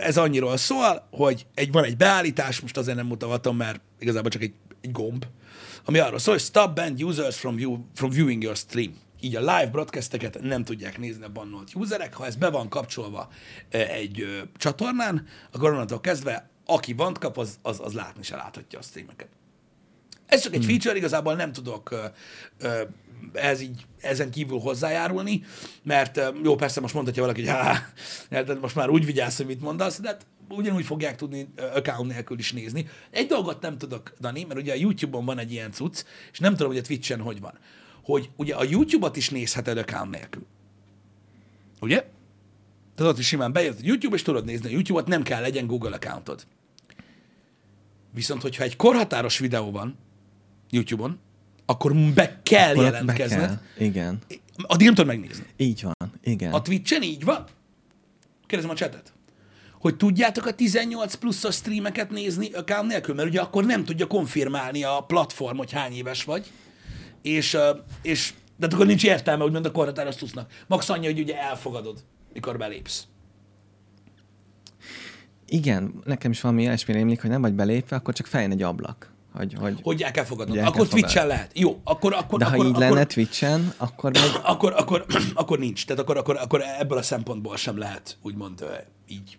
[0.01, 4.43] ez annyiról szól, hogy egy, van egy beállítás, most azért nem mutogatom, mert igazából csak
[4.43, 5.27] egy, egy gomb,
[5.85, 8.95] ami arról szól, hogy stop banned users from, view, from viewing your stream.
[9.21, 12.15] Így a live broadcasteket nem tudják nézni a bannolt userek.
[12.15, 13.29] Ha ez be van kapcsolva
[13.69, 18.79] egy ö, csatornán, akkor onnantól kezdve, aki bant kap, az, az, az látni se láthatja
[18.79, 19.29] a streameket.
[20.27, 22.05] Ez csak egy feature, igazából nem tudok ö,
[22.59, 22.83] ö,
[23.33, 25.43] ez így, ezen kívül hozzájárulni,
[25.83, 27.93] mert jó, persze most mondhatja valaki, hogy há,
[28.29, 32.39] de most már úgy vigyázz, hogy mit mondasz, de hát ugyanúgy fogják tudni account nélkül
[32.39, 32.89] is nézni.
[33.11, 36.53] Egy dolgot nem tudok, Dani, mert ugye a YouTube-on van egy ilyen cucc, és nem
[36.53, 37.59] tudom, hogy a Twitch-en hogy van,
[38.03, 40.47] hogy ugye a YouTube-ot is nézheted account nélkül.
[41.81, 42.07] Ugye?
[42.95, 45.67] Tehát ott is simán bejött a YouTube, és tudod nézni a YouTube-ot, nem kell legyen
[45.67, 46.47] Google accountod.
[48.15, 49.99] Viszont, hogyha egy korhatáros videó van
[50.71, 51.19] YouTube-on,
[51.67, 53.41] akkor be kell Akkor jelentkezned.
[53.41, 53.87] Be kell.
[53.87, 54.19] Igen.
[54.57, 55.45] Addig nem tudod megnézni.
[55.57, 56.53] Így van, igen.
[56.53, 57.45] A Twitch-en így van.
[58.47, 59.13] Kérdezem a chatet.
[59.81, 64.85] Hogy tudjátok a 18 pluszos streameket nézni account nélkül, mert ugye akkor nem tudja konfirmálni
[64.85, 66.51] a platform, hogy hány éves vagy,
[67.23, 67.57] és,
[68.03, 70.51] és de akkor nincs értelme, úgymond a korhatáros plusznak.
[70.67, 73.07] Max annyi, hogy ugye elfogadod, mikor belépsz.
[75.47, 79.12] Igen, nekem is valami ilyesmi rémlik, hogy nem vagy belépve, akkor csak feljön egy ablak.
[79.33, 79.79] Hogy, hogy...
[79.83, 80.57] Hogy el kell fogadnod.
[80.57, 80.89] El akkor.
[80.89, 81.59] Twitch-en lehet.
[81.59, 84.23] Jó, akkor, akkor, De ha akkor, így akkor, lenne Twitch-en, akkor meg...
[84.53, 85.87] akkor, akkor, akkor nincs.
[85.87, 88.65] Tehát akkor, akkor, akkor ebből a szempontból sem lehet úgymond
[89.09, 89.39] így,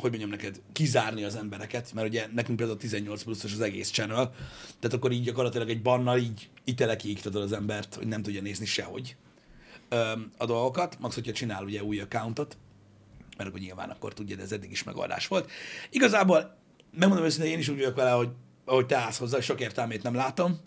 [0.00, 4.34] hogy mondjam neked, kizárni az embereket, mert ugye nekünk például 18 pluszos az egész channel,
[4.80, 8.66] tehát akkor így gyakorlatilag egy bannal így itelek iktatod az embert, hogy nem tudja nézni
[8.66, 9.16] sehogy
[9.88, 12.56] öm, a dolgokat, max, hogyha csinál ugye új accountot,
[13.36, 15.50] mert akkor nyilván akkor tudja, de ez eddig is megoldás volt.
[15.90, 16.61] Igazából,
[16.98, 18.28] megmondom őszintén, én is úgy vagyok vele, hogy
[18.64, 20.60] ahogy te állsz hozzá, sok értelmét nem látom.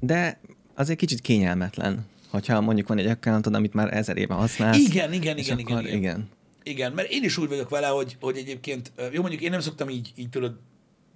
[0.00, 0.40] De
[0.74, 4.78] az egy kicsit kényelmetlen, hogyha mondjuk van egy accountod, amit már ezer éve használsz.
[4.78, 5.96] Igen, igen, igen, igen, igen.
[5.96, 6.28] igen.
[6.62, 9.88] Igen, mert én is úgy vagyok vele, hogy, hogy egyébként, jó mondjuk én nem szoktam
[9.88, 10.36] így, így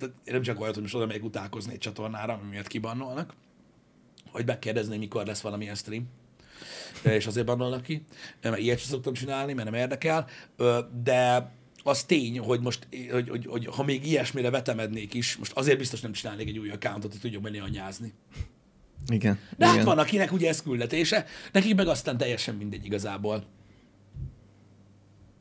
[0.00, 3.34] én nem csak olyat, hogy most oda megyek utálkozni egy csatornára, ami miatt kibannolnak,
[4.32, 6.08] hogy megkérdezni, mikor lesz valamilyen stream,
[7.02, 8.04] és azért bannolnak ki,
[8.42, 10.26] mert ilyet sem szoktam csinálni, mert nem érdekel,
[11.02, 11.50] de
[11.82, 16.00] az tény, hogy most, hogy, hogy, hogy, ha még ilyesmire vetemednék is, most azért biztos
[16.00, 18.12] nem csinálnék egy új accountot, hogy tudjak menni anyázni.
[19.06, 19.38] Igen.
[19.56, 19.86] De hát igen.
[19.86, 23.44] van, akinek ugye ez küldetése, nekik meg aztán teljesen mindegy igazából.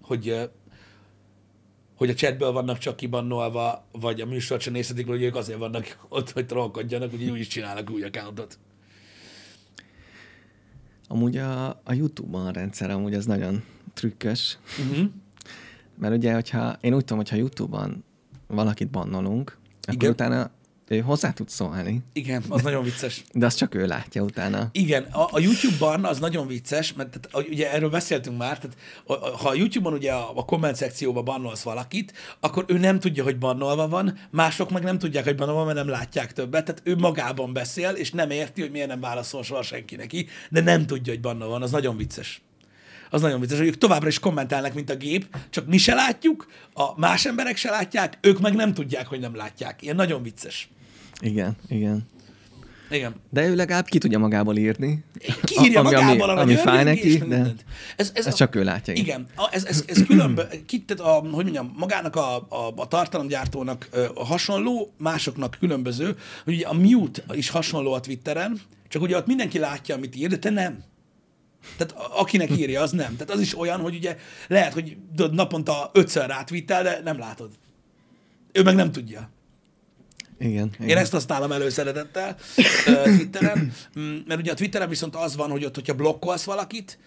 [0.02, 0.50] Hogy,
[1.96, 5.98] hogy a chatből vannak csak kibannolva, vagy a műsort sem nézhetik, hogy ők azért vannak
[6.10, 8.60] ott, hogy trollkodjanak, úgyhogy úgy is csinálnak új accountot.
[11.08, 15.10] Amúgy a, a YouTube-ban a rendszer amúgy az nagyon trükkös, Uh-huh.
[16.00, 18.04] Mert ugye, hogyha én úgy tudom, hogyha YouTube-ban
[18.48, 20.12] valakit bannolunk, akkor Igen.
[20.12, 20.52] utána
[20.90, 23.24] ő hozzá tud szólni, Igen, az nagyon vicces.
[23.34, 24.70] de azt csak ő látja utána.
[24.72, 28.78] Igen, a, a YouTube-ban az nagyon vicces, mert tehát, ugye erről beszéltünk már, tehát
[29.42, 33.38] ha a YouTube-on ugye a, a komment szekcióba bannolsz valakit, akkor ő nem tudja, hogy
[33.38, 36.96] bannolva van, mások meg nem tudják, hogy bannolva van, mert nem látják többet, tehát ő
[36.96, 41.14] magában beszél, és nem érti, hogy miért nem válaszol soha senki neki, de nem tudja,
[41.14, 42.42] hogy bannolva van, az nagyon vicces.
[43.10, 46.48] Az nagyon vicces, hogy ők továbbra is kommentelnek, mint a gép, csak mi se látjuk,
[46.74, 49.82] a más emberek se látják, ők meg nem tudják, hogy nem látják.
[49.82, 50.70] Ilyen nagyon vicces.
[51.20, 52.08] Igen, igen.
[52.90, 53.16] Igen.
[53.30, 55.04] De ő legalább ki tudja magából írni.
[55.44, 57.66] Kiírja ami, magával ami, a ami fáj neki, de mindent.
[57.96, 58.94] Ez, ez, ezt csak ő látja.
[58.94, 62.88] Igen, a, ez, ez, ez különbö, ki, tehát a, hogy mondjam, magának a, a, a
[62.88, 69.18] tartalomgyártónak a hasonló, másoknak különböző, hogy ugye a mute is hasonló a Twitteren, csak ugye
[69.18, 70.84] ott mindenki látja, amit ír, de te nem.
[71.78, 73.16] Tehát akinek írja, az nem.
[73.16, 74.98] Tehát az is olyan, hogy ugye lehet, hogy
[75.32, 77.50] naponta ötször rátwittel, de nem látod.
[78.52, 79.30] Ő meg nem tudja.
[80.40, 80.98] Igen, Én igen.
[80.98, 82.36] ezt használom előszeretettel
[83.04, 87.00] Twitteren, Mm, mert ugye a Twitteren viszont az van, hogy ott, hogyha blokkolsz valakit,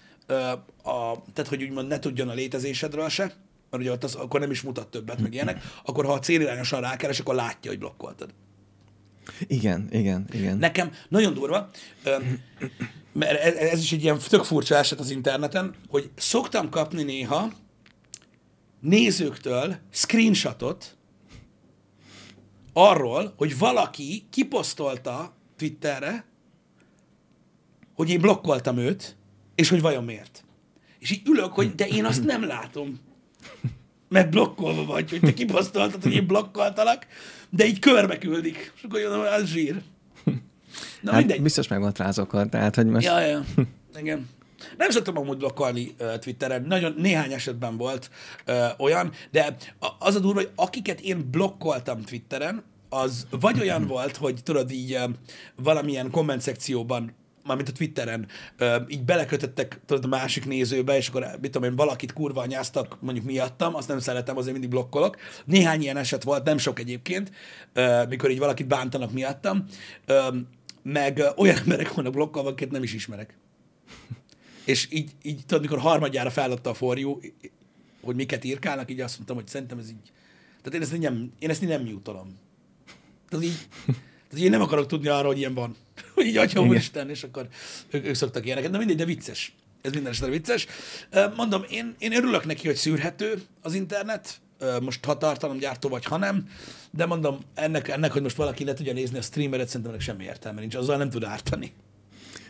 [0.82, 3.22] a, tehát hogy úgymond ne tudjon a létezésedről se,
[3.70, 6.80] mert ugye ott az, akkor nem is mutat többet, meg ilyenek, akkor ha a célirányosan
[6.80, 8.30] rákeres, akkor látja, hogy blokkoltad.
[9.46, 10.58] Igen, igen, igen.
[10.58, 11.70] Nekem nagyon durva,
[13.12, 17.50] mert ez, ez is egy ilyen tök furcsa eset az interneten, hogy szoktam kapni néha
[18.80, 20.96] nézőktől screenshotot
[22.72, 26.24] arról, hogy valaki kiposztolta Twitterre,
[27.94, 29.16] hogy én blokkoltam őt,
[29.54, 30.44] és hogy vajon miért.
[30.98, 33.00] És így ülök, hogy de én azt nem látom.
[34.08, 37.06] Mert blokkolva vagy, hogy te kiposztoltad, hogy én blokkoltalak,
[37.50, 38.72] de így körbe küldik.
[38.76, 39.82] És akkor jön, az zsír.
[41.02, 41.42] Na hát mindegy.
[41.42, 43.06] biztos meg volt rázokon, tehát hogy most...
[43.06, 43.44] Ja, ja.
[43.98, 44.28] Igen.
[44.76, 48.10] Nem szoktam amúgy blokkolni uh, Twitteren, nagyon néhány esetben volt
[48.46, 49.56] uh, olyan, de
[49.98, 54.94] az a durva, hogy akiket én blokkoltam Twitteren, az vagy olyan volt, hogy tudod így
[54.94, 55.10] uh,
[55.56, 57.14] valamilyen komment szekcióban
[57.46, 58.26] mármint a Twitteren,
[58.88, 63.26] így belekötöttek tudod, a másik nézőbe, és akkor mit tudom én, valakit kurva anyáztak mondjuk
[63.26, 65.16] miattam, azt nem szeretem, azért mindig blokkolok.
[65.44, 67.32] Néhány ilyen eset volt, nem sok egyébként,
[68.08, 69.64] mikor így valakit bántanak miattam,
[70.82, 73.36] meg olyan emberek vannak blokkolva, akiket nem is ismerek.
[74.64, 77.20] És így, így tudod, mikor harmadjára feladta a forjú,
[78.02, 80.12] hogy miket írkálnak, így azt mondtam, hogy szerintem ez így...
[80.62, 82.38] Tehát én ezt nem, én ezt nem mutolom.
[83.28, 83.68] Tehát így,
[84.28, 85.76] tehát én nem akarok tudni arra, hogy ilyen van.
[86.14, 86.70] Hogy így atya Igen.
[86.70, 87.48] úristen, és akkor
[87.90, 88.70] ők, ők szoktak ilyeneket.
[88.70, 89.54] De mindegy, de vicces.
[89.80, 90.66] Ez minden esetre vicces.
[91.36, 94.40] Mondom, én, én örülök neki, hogy szűrhető az internet,
[94.82, 96.48] most ha tartalomgyártó vagy, ha nem,
[96.90, 100.24] de mondom, ennek, ennek, hogy most valaki le tudja nézni a streameret, szerintem ennek semmi
[100.24, 101.72] értelme nincs, azzal nem tud ártani.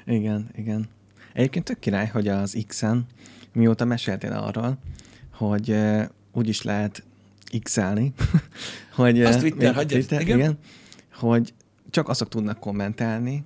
[0.06, 0.88] Igen, igen.
[1.32, 3.06] Egyébként tök király, hogy az X-en,
[3.52, 4.78] mióta meséltél arról,
[5.32, 7.02] hogy uh, úgy is lehet
[7.62, 8.12] X-elni,
[8.94, 9.22] hogy...
[9.22, 10.38] Azt Twitter, hagyjad, Twitter, igen.
[10.38, 10.58] igen.
[11.14, 11.54] Hogy
[11.90, 13.44] csak azok tudnak kommentelni,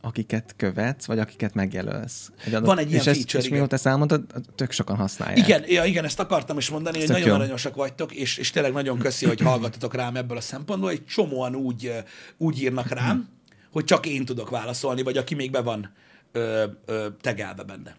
[0.00, 2.30] akiket követsz, vagy akiket megjelölsz.
[2.44, 3.58] Egy adott, Van egy ilyen és ezt- feature, És igen.
[3.58, 4.22] mióta ezt elmondtad,
[4.54, 5.38] tök sokan használják.
[5.38, 7.34] Igen, ja, igen, ezt akartam is mondani, hogy tök nagyon jó.
[7.34, 10.90] aranyosak vagytok, és, és tényleg nagyon köszi, hogy hallgatotok rám ebből a szempontból.
[10.90, 11.92] Egy csomóan úgy,
[12.36, 13.28] úgy írnak rám,
[13.72, 15.92] hogy csak én tudok válaszolni, vagy aki még be van
[16.32, 17.96] ö, ö, tegelve benne.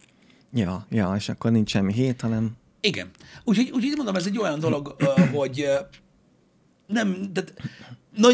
[0.53, 3.09] Ja, ja, és akkor nincs semmi hét, hanem Igen.
[3.43, 4.95] Úgyhogy, úgyhogy mondom, ez egy olyan dolog,
[5.33, 5.65] hogy
[6.87, 7.43] nem, de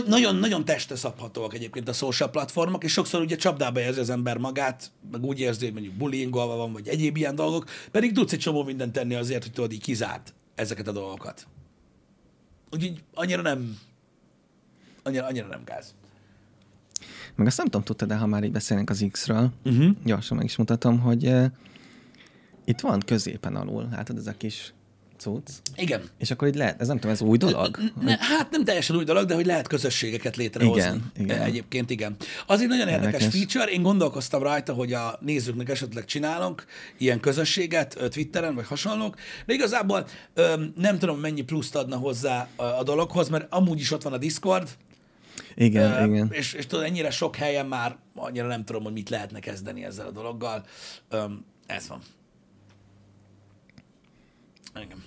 [0.06, 4.38] nagyon, nagyon testre szabhatóak egyébként a social platformok, és sokszor ugye csapdába érzi az ember
[4.38, 8.40] magát, meg úgy érzi, hogy mondjuk bullyingolva van, vagy egyéb ilyen dolgok, pedig tudsz egy
[8.40, 11.48] csomó mindent tenni azért, hogy tudod így kizárt ezeket a dolgokat.
[12.72, 13.80] Úgyhogy annyira nem,
[15.04, 15.96] annyira, annyira nem gáz.
[17.36, 19.96] Meg azt nem tudom, tudtad, de ha már így beszélünk az X-ről, Uh-huh.
[20.06, 21.46] gyorsan meg is mutatom, hogy uh,
[22.66, 24.74] itt van középen alul, látod ez a kis
[25.18, 26.02] cucc, Igen.
[26.18, 27.78] és akkor így lehet, ez nem tudom, ez új dolog?
[28.02, 30.82] Ne, hát nem teljesen új dolog, de hogy lehet közösségeket létrehozni.
[30.82, 31.42] Igen, igen.
[31.42, 32.16] Egyébként igen.
[32.48, 33.40] Az egy nagyon érdekes, Érdekes.
[33.40, 33.72] feature.
[33.72, 36.66] Én gondolkoztam rajta, hogy a nézőknek esetleg csinálunk
[36.98, 40.08] ilyen közösséget Twitteren, vagy hasonlók, de igazából
[40.76, 44.70] nem tudom, mennyi pluszt adna hozzá a, dologhoz, mert amúgy is ott van a Discord,
[45.56, 46.30] Igen, Ö, igen.
[46.32, 50.08] És, és tudod, ennyire sok helyen már annyira nem tudom, hogy mit lehetne kezdeni ezzel
[50.08, 50.66] a dologgal.
[51.10, 52.02] Öm, ez van.
[54.82, 55.04] Igen.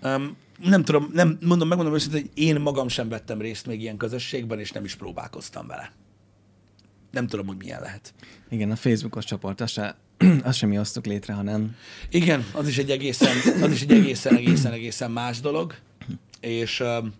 [0.00, 3.96] Öm, nem tudom, nem, mondom, megmondom őszintén, hogy én magam sem vettem részt még ilyen
[3.96, 5.92] közösségben, és nem is próbálkoztam vele.
[7.10, 8.14] nem tudom, hogy milyen lehet.
[8.48, 9.96] Igen, a Facebookos csoport, azt, se,
[10.42, 11.76] azt sem mi osztuk létre, hanem
[12.10, 15.74] Igen, az is egy egészen, az is egy egészen, egészen, egészen más dolog,
[16.40, 17.12] és öm,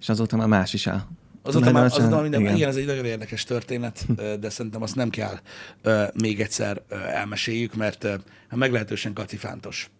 [0.00, 1.08] és azóta már más is a
[1.42, 2.56] azóta már, azóta már minden, igen.
[2.56, 2.68] igen.
[2.68, 4.06] ez egy nagyon érdekes történet,
[4.40, 5.38] de szerintem azt nem kell
[5.82, 8.14] ö, még egyszer ö, elmeséljük, mert ö,
[8.50, 9.90] meglehetősen kacifántos.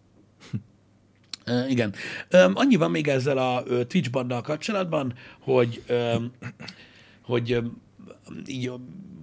[1.67, 1.93] Igen.
[2.53, 5.83] Annyi van még ezzel a ö, Twitch banddal kapcsolatban, hogy,
[7.21, 7.63] hogy
[8.45, 8.71] így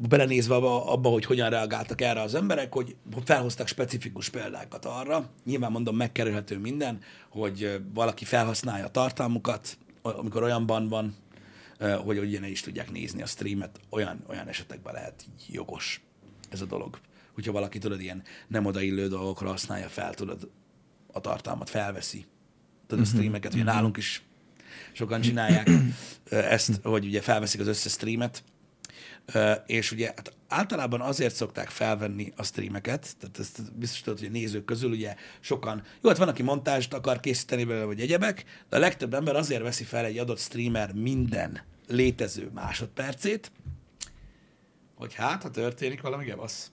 [0.08, 5.96] belenézve abba, hogy hogyan reagáltak erre az emberek, hogy felhoztak specifikus példákat arra, nyilván mondom,
[5.96, 11.16] megkerülhető minden, hogy valaki felhasználja a tartalmukat, amikor olyanban van,
[12.04, 16.02] hogy ugye ne is tudják nézni a streamet, olyan, olyan esetekben lehet jogos
[16.50, 16.98] ez a dolog.
[17.34, 20.50] Hogyha valaki, tudod, ilyen nem odaillő dolgokra használja fel, tudod,
[21.14, 22.26] a tartalmat felveszi.
[22.86, 24.22] Tudod, a streameket, ugye nálunk is
[24.92, 25.70] sokan csinálják
[26.30, 28.44] ezt, hogy ugye felveszik az összes streamet,
[29.66, 34.30] és ugye hát általában azért szokták felvenni a streameket, tehát ezt biztos tudod, hogy a
[34.30, 38.76] nézők közül ugye sokan, jó, hát van, aki montást akar készíteni belőle, vagy egyebek, de
[38.76, 43.52] a legtöbb ember azért veszi fel egy adott streamer minden létező másodpercét,
[44.94, 46.70] hogy hát, ha történik valami gebasz.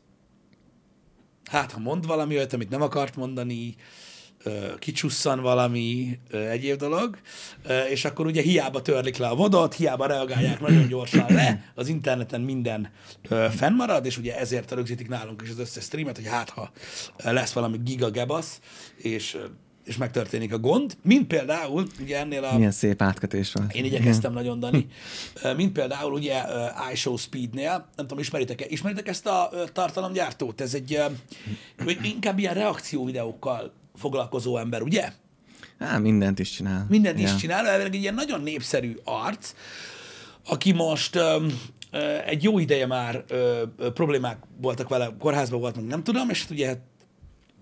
[1.46, 3.76] Hát, ha mond valami olyat, amit nem akart mondani,
[4.80, 7.18] kicsusszan valami egyéb dolog,
[7.90, 12.42] és akkor ugye hiába törlik le a vodot, hiába reagálják nagyon gyorsan le, az interneten
[12.42, 12.92] minden
[13.56, 16.72] fennmarad, és ugye ezért rögzítik nálunk is az összes streamet, hogy hát ha
[17.24, 18.60] lesz valami gigagebasz,
[18.96, 19.46] és, ö,
[19.86, 22.56] és megtörténik a gond, mint például, ugye ennél a...
[22.56, 23.74] milyen szép átkötés volt.
[23.74, 24.88] Én igyekeztem nagyon, Dani.
[25.56, 26.42] Mint például ugye
[26.94, 30.62] iShow Speednél, nem tudom, ismeritek-e, ismeritek ezt a tartalomgyártót?
[30.62, 31.00] Ez egy
[31.78, 35.12] vagy inkább ilyen reakcióvideókkal foglalkozó ember, ugye?
[35.82, 36.86] Á, mindent is csinál.
[36.90, 37.26] Mindent ja.
[37.28, 39.54] is csinál, elvileg egy ilyen nagyon népszerű arc,
[40.46, 41.46] aki most ö,
[41.92, 46.30] ö, egy jó ideje már ö, ö, problémák voltak vele, kórházban volt, meg nem tudom,
[46.30, 46.78] és hát ugye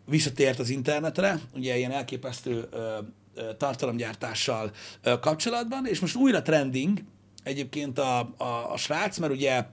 [0.05, 2.97] visszatért az internetre, ugye ilyen elképesztő ö,
[3.35, 4.71] ö, tartalomgyártással
[5.03, 7.03] ö, kapcsolatban, és most újra trending
[7.43, 9.65] egyébként a, a, a srác, mert ugye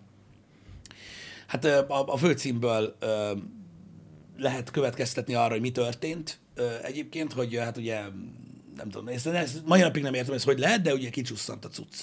[1.46, 3.32] hát a, a főcímből ö,
[4.36, 6.40] lehet következtetni arra, hogy mi történt
[6.82, 8.00] egyébként, hogy hát ugye
[8.76, 11.68] nem tudom, ezt, ezt mai napig nem értem, ez hogy lehet, de ugye kicsusszant a
[11.68, 11.94] cucc.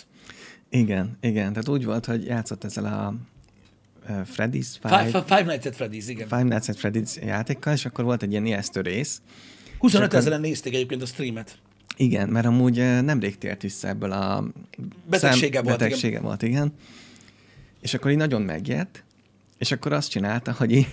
[0.69, 1.49] Igen, igen.
[1.49, 3.15] Tehát úgy volt, hogy játszott ezzel a
[4.07, 6.27] Freddy's Five, Five, Five, Nights at Freddy's, igen.
[6.27, 9.21] Five Nights at Freddy's játékkal, és akkor volt egy ilyen ijesztő rész.
[9.79, 11.57] 25 ezeren nézték egyébként a streamet.
[11.97, 14.43] Igen, mert amúgy nemrég tért vissza ebből a...
[15.09, 15.87] Betegsége volt, igen.
[15.87, 16.73] Betegsége volt, igen.
[17.81, 19.03] És akkor így nagyon megijedt,
[19.57, 20.87] és akkor azt csinálta, hogy így,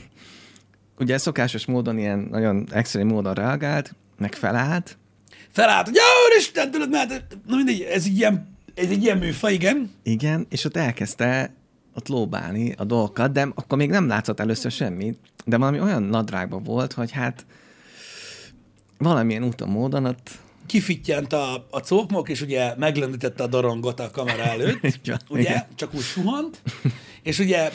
[1.00, 4.98] ugye szokásos módon, ilyen nagyon extrém módon reagált, meg felállt,
[5.52, 9.52] Felállt, hogy jó, Isten, tudod, mert na mindegy, ez egy ilyen, ez egy ilyen műfaj,
[9.52, 9.90] igen.
[10.02, 11.54] Igen, és ott elkezdte
[11.94, 16.62] ott lóbálni a dolgokat, de akkor még nem látszott először semmit, de valami olyan nadrágban
[16.62, 17.46] volt, hogy hát
[18.98, 20.30] valamilyen úton, módon ott
[20.66, 25.66] Kifittyent a, a cókmok, és ugye meglendítette a dorongot a kamera előtt, van, ugye, igen.
[25.74, 26.62] csak úgy suhant,
[27.22, 27.70] és ugye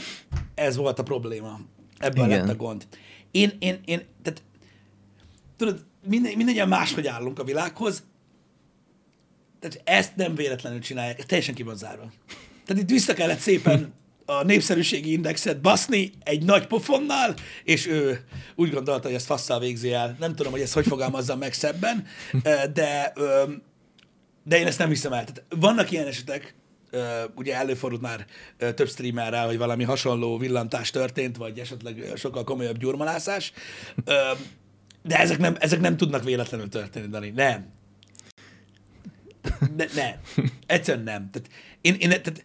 [0.54, 1.60] ez volt a probléma.
[1.98, 2.40] Ebből Igen.
[2.40, 2.88] lett a gond.
[3.36, 4.44] Én, én, én, tehát
[5.58, 8.04] tudod, minden, mindegyen máshogy állunk a világhoz,
[9.60, 12.12] tehát ezt nem véletlenül csinálják, teljesen ki van zárva.
[12.66, 13.94] Tehát itt vissza kellett szépen
[14.26, 19.94] a népszerűségi indexet baszni egy nagy pofonnal, és ő úgy gondolta, hogy ezt fasszal végzi
[19.94, 20.16] el.
[20.20, 22.06] Nem tudom, hogy ezt hogy fogalmazzam meg szebben,
[22.74, 23.14] de,
[24.44, 25.24] de én ezt nem hiszem el.
[25.24, 26.56] Tehát vannak ilyen esetek,
[27.36, 28.26] ugye előfordult már
[28.58, 33.52] több streamerrel, hogy valami hasonló villantás történt, vagy esetleg sokkal komolyabb gyurmalászás,
[35.04, 37.30] de ezek nem, ezek nem tudnak véletlenül történni, Dani.
[37.30, 37.74] Nem.
[39.76, 40.14] Ne, nem.
[40.66, 41.30] Egyszerűen nem.
[41.32, 41.50] Tehát
[41.82, 42.44] én, én tehát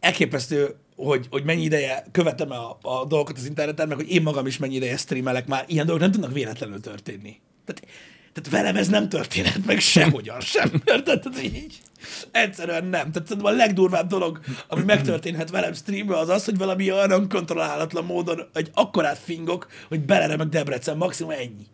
[0.00, 4.46] elképesztő, hogy, hogy mennyi ideje követem a, a dolgokat az interneten, meg hogy én magam
[4.46, 7.40] is mennyi ideje streamelek már, ilyen dolgok nem tudnak véletlenül történni.
[7.64, 7.86] Tehát,
[8.32, 10.70] tehát velem ez nem történhet meg sehogyan sem.
[10.84, 11.20] Érted?
[11.20, 11.78] Tehát így.
[12.30, 13.10] Egyszerűen nem.
[13.10, 18.04] Tehát szerintem a legdurvább dolog, ami megtörténhet velem streamben, az az, hogy valami olyan önkontrollálatlan
[18.04, 21.66] módon egy akkorát fingok, hogy beleremek Debrecen, maximum ennyi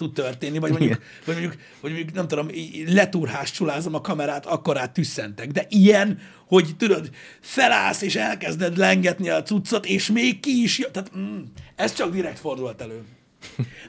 [0.00, 4.46] tud történni, vagy mondjuk, vagy mondjuk, vagy mondjuk nem tudom, így letúrhás csulázom a kamerát,
[4.46, 5.50] akkorát tüsszentek.
[5.50, 10.92] De ilyen, hogy tudod, felállsz és elkezded lengetni a cuccot, és még ki is jön.
[10.92, 11.40] Tehát mm,
[11.76, 13.04] ez csak direkt fordult elő.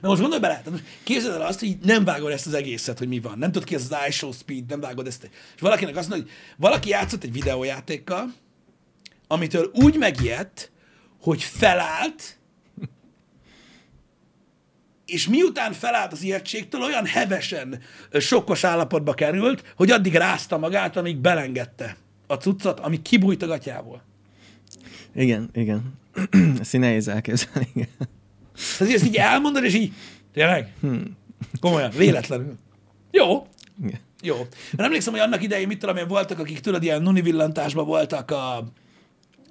[0.01, 2.97] Na most gondolj bele, tehát most képzeld el azt, hogy nem vágod ezt az egészet,
[2.97, 3.37] hogy mi van.
[3.37, 5.29] Nem tudod ki ez az iShow Speed, nem vágod ezt.
[5.55, 8.33] És valakinek azt mondja, hogy valaki játszott egy videójátékkal,
[9.27, 10.71] amitől úgy megijedt,
[11.21, 12.39] hogy felállt,
[15.05, 17.81] és miután felállt az ijegységtől, olyan hevesen
[18.19, 21.97] sokkos állapotba került, hogy addig rázta magát, amíg belengedte
[22.27, 24.03] a cuccot, ami kibújt a gatyából.
[25.15, 25.99] Igen, igen.
[26.59, 27.69] Ezt így nehéz elképzelni.
[27.73, 27.87] Igen.
[28.77, 29.91] Tehát ezt így elmondod, és így,
[30.33, 30.73] tényleg?
[30.81, 31.17] Hmm.
[31.59, 32.53] Komolyan, véletlenül.
[33.11, 33.47] Jó,
[33.85, 33.99] Igen.
[34.21, 34.35] jó.
[34.71, 38.31] Mert emlékszem, hogy annak idején, mit tudom én, voltak, akik tudod, ilyen nuni villantásban voltak
[38.31, 38.71] a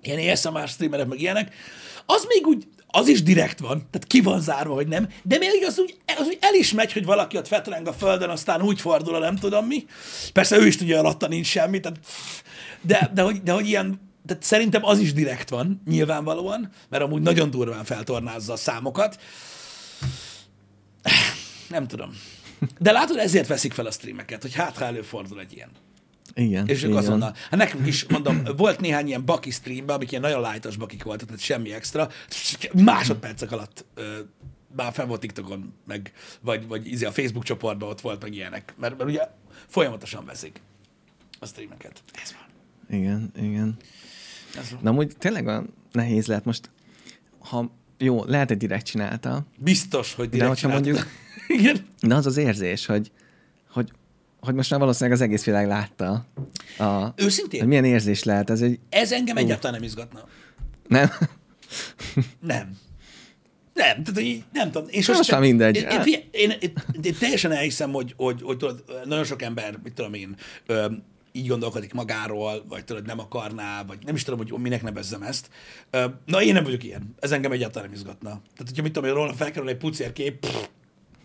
[0.03, 1.55] ilyen ASMR streamerek, meg ilyenek,
[2.07, 5.64] az még úgy, az is direkt van, tehát ki van zárva, hogy nem, de még
[5.66, 8.80] az úgy, az úgy el is megy, hogy valaki ott fetreng a földön, aztán úgy
[8.80, 9.84] fordul, a nem tudom mi.
[10.32, 11.98] Persze ő is tudja, alatta nincs semmi, tehát,
[12.80, 17.22] de, de, hogy, de hogy ilyen, tehát szerintem az is direkt van, nyilvánvalóan, mert amúgy
[17.22, 19.20] nagyon durván feltornázza a számokat.
[21.68, 22.10] Nem tudom.
[22.78, 25.70] De látod, ezért veszik fel a streameket, hogy hát, ha előfordul egy ilyen.
[26.34, 26.66] Igen.
[26.66, 27.34] És ők azonnal.
[27.50, 31.26] Hát nekünk is, mondom, volt néhány ilyen baki streamben, amik ilyen nagyon lightos bakik voltak,
[31.26, 32.08] tehát semmi extra.
[32.72, 34.18] Másodpercek alatt ö,
[34.76, 38.74] már fel volt TikTokon, meg, vagy, vagy izé a Facebook csoportban ott volt, meg ilyenek.
[38.78, 39.28] Mert, mert ugye
[39.66, 40.60] folyamatosan veszik
[41.38, 42.02] a streameket.
[42.22, 42.98] Ez van.
[42.98, 43.76] Igen, igen.
[44.82, 46.70] De amúgy tényleg olyan nehéz lehet most,
[47.38, 50.86] ha jó, lehet, hogy direkt csinálta, Biztos, hogy direkt hogyha csináltad.
[50.92, 51.09] mondjuk-
[51.61, 51.86] Igen.
[52.01, 53.11] de az az érzés, hogy,
[53.70, 53.90] hogy,
[54.40, 56.26] hogy most már valószínűleg az egész világ látta,
[56.78, 60.24] a, Őszintén, hogy milyen érzés lehet ez, hogy ez engem egyáltalán nem izgatna.
[60.88, 61.09] nem,
[62.40, 62.76] Nem.
[63.74, 64.88] Nem, tehát így, nem tudom.
[64.90, 65.76] És Most már mindegy.
[65.76, 66.72] Én, én, figyelj, én, én,
[67.03, 70.36] én, teljesen elhiszem, hogy, hogy, hogy tudod, nagyon sok ember, mit tudom én,
[71.33, 75.51] így gondolkodik magáról, vagy tudod, nem akarná, vagy nem is tudom, hogy minek nevezzem ezt.
[76.24, 77.14] Na, én nem vagyok ilyen.
[77.18, 78.28] Ez engem egyáltalán nem izgatna.
[78.28, 80.66] Tehát, hogyha mit tudom én, róla felkerül egy pucérkép, pff,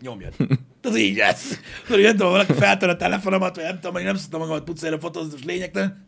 [0.01, 0.33] nyomjad.
[0.81, 1.41] Tehát így ez.
[1.85, 4.99] Tudod, nem tudom, valaki feltör a telefonomat, vagy nem tudom, hogy nem szoktam magamat pucérre
[4.99, 6.05] fotózni, most lényegtelen.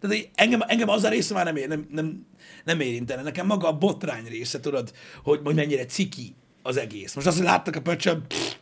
[0.00, 2.26] Tehát így engem, engem az a része már nem, ér, nem, nem,
[2.64, 3.22] nem érintene.
[3.22, 7.14] Nekem maga a botrány része, tudod, hogy, hogy mennyire ciki az egész.
[7.14, 8.54] Most azt, hogy láttak a pöcsöm, pff,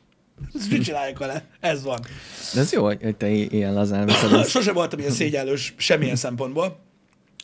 [0.54, 1.44] ezt mit csinálják vele?
[1.60, 2.00] Ez van.
[2.54, 4.46] de ez jó, hogy te ilyen lazán veszed.
[4.48, 6.80] Sose voltam ilyen szégyellős semmilyen szempontból,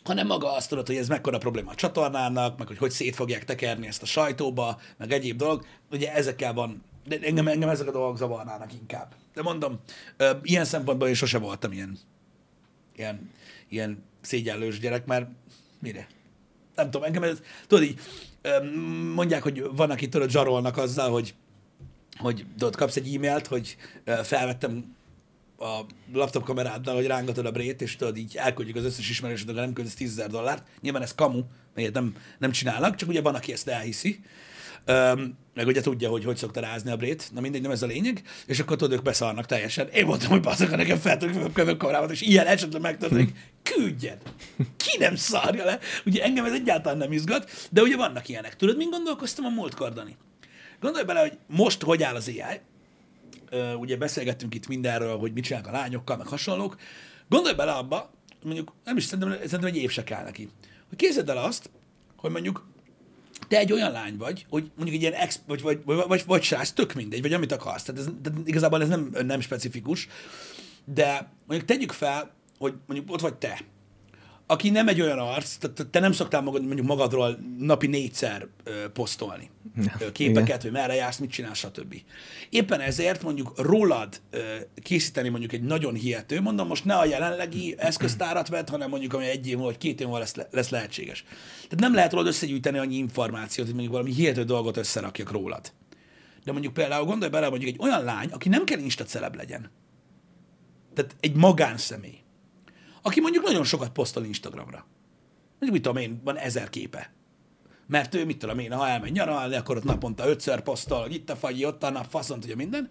[0.05, 3.45] hanem maga azt tudod, hogy ez mekkora probléma a csatornának, meg hogy hogy szét fogják
[3.45, 5.67] tekerni ezt a sajtóba, meg egyéb dolog.
[5.91, 9.15] Ugye ezekkel van, de engem, engem ezek a dolgok zavarnának inkább.
[9.35, 9.79] De mondom,
[10.43, 11.99] ilyen szempontból én sose voltam ilyen,
[12.97, 13.31] ilyen,
[13.69, 15.27] ilyen szégyellős gyerek, mert
[15.81, 16.07] mire?
[16.75, 18.01] Nem tudom, engem ez, tudod így,
[19.15, 21.35] mondják, hogy van, aki tudod, zsarolnak azzal, hogy
[22.19, 23.77] hogy tudod, kapsz egy e-mailt, hogy
[24.23, 24.97] felvettem
[25.59, 25.81] a
[26.13, 29.95] laptop kameráddal, hogy rángatod a brét, és tudod, így elküldjük az összes ismerősödnek, nem küldesz
[29.95, 30.67] 10 000 dollárt.
[30.81, 31.43] Nyilván ez kamu,
[31.75, 34.21] mert nem, nem csinálnak, csak ugye van, aki ezt elhiszi.
[34.85, 37.87] Öm, meg ugye tudja, hogy hogy szokta rázni a brét, na mindegy, nem ez a
[37.87, 39.89] lényeg, és akkor tudod, ők beszarnak teljesen.
[39.89, 44.23] Én mondtam, hogy basszak, ha nekem feltudjuk a kamerámat, és ilyen esetleg megtörténik, küldjed!
[44.77, 45.79] Ki nem szarja le?
[46.07, 48.57] Ugye engem ez egyáltalán nem izgat, de ugye vannak ilyenek.
[48.57, 50.17] Tudod, mint gondolkoztam a múltkor, Dani?
[50.81, 52.61] Gondolj bele, hogy most hogy áll az AI,
[53.77, 56.77] ugye beszélgettünk itt mindenről, hogy mit csinálnak a lányokkal, meg hasonlók.
[57.29, 58.11] Gondolj bele abba,
[58.43, 60.49] mondjuk, nem is szerintem, szerintem egy év se kell neki,
[60.89, 61.71] hogy képzeld el azt,
[62.17, 62.67] hogy mondjuk
[63.49, 66.43] te egy olyan lány vagy, hogy mondjuk egy ilyen ex, vagy, vagy, vagy, vagy, vagy
[66.43, 67.83] srác, tök mindegy, vagy amit akarsz.
[67.83, 70.09] Tehát, ez, tehát igazából ez nem, nem specifikus,
[70.85, 73.61] de mondjuk tegyük fel, hogy mondjuk ott vagy te,
[74.51, 78.89] aki nem egy olyan arc, tehát te nem szoktál magad, mondjuk magadról napi négyszer ö,
[78.93, 79.51] posztolni
[80.01, 81.95] ö, képeket, hogy merre jársz, mit csinálsz, stb.
[82.51, 84.39] Éppen ezért mondjuk rólad ö,
[84.83, 89.27] készíteni mondjuk egy nagyon hihető, mondom most ne a jelenlegi eszköztárat vedd, hanem mondjuk ami
[89.27, 91.25] egy év múlva, vagy két év múlva lesz, lesz lehetséges.
[91.53, 95.73] Tehát nem lehet rólad összegyűjteni annyi információt, hogy mondjuk valami hihető dolgot összerakjak rólad.
[96.45, 99.71] De mondjuk például gondolj bele, mondjuk egy olyan lány, aki nem kell insta celeb legyen.
[100.95, 102.19] Tehát egy magánszemély
[103.09, 104.87] aki mondjuk nagyon sokat posztol Instagramra.
[105.51, 107.13] Mondjuk, mit tudom én, van ezer képe.
[107.87, 111.37] Mert ő, mit tudom én, ha elmegy nyaralni, akkor ott naponta ötször posztol, itt a
[111.37, 112.91] fagyi, ott a nap, faszont, ugye minden.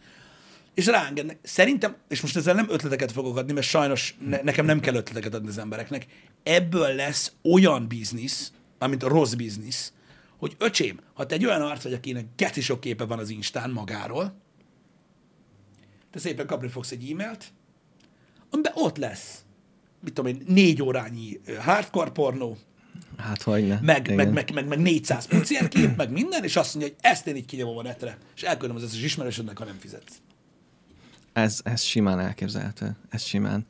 [0.74, 1.38] És ráengednek.
[1.42, 5.34] Szerintem, és most ezzel nem ötleteket fogok adni, mert sajnos ne, nekem nem kell ötleteket
[5.34, 6.06] adni az embereknek,
[6.44, 9.94] ebből lesz olyan biznisz, amint a rossz biznisz,
[10.38, 13.70] hogy öcsém, ha te egy olyan arc vagy, akinek geti sok képe van az Instán
[13.70, 14.38] magáról,
[16.12, 17.46] te szépen kapni fogsz egy e-mailt,
[18.50, 19.46] amiben ott lesz
[20.08, 22.58] mit tudom én, négy órányi hardcore pornó,
[23.18, 23.80] Hát hogy ne.
[23.82, 24.16] meg, Igen.
[24.16, 27.46] meg, meg, meg, meg 400 pucérkép, meg minden, és azt mondja, hogy ezt én így
[27.46, 30.14] kinyomom a netre, és elküldöm az összes ismerősödnek, ha nem fizetsz.
[31.34, 32.96] Ez, ez simán elképzelhető.
[33.10, 33.66] Ez simán.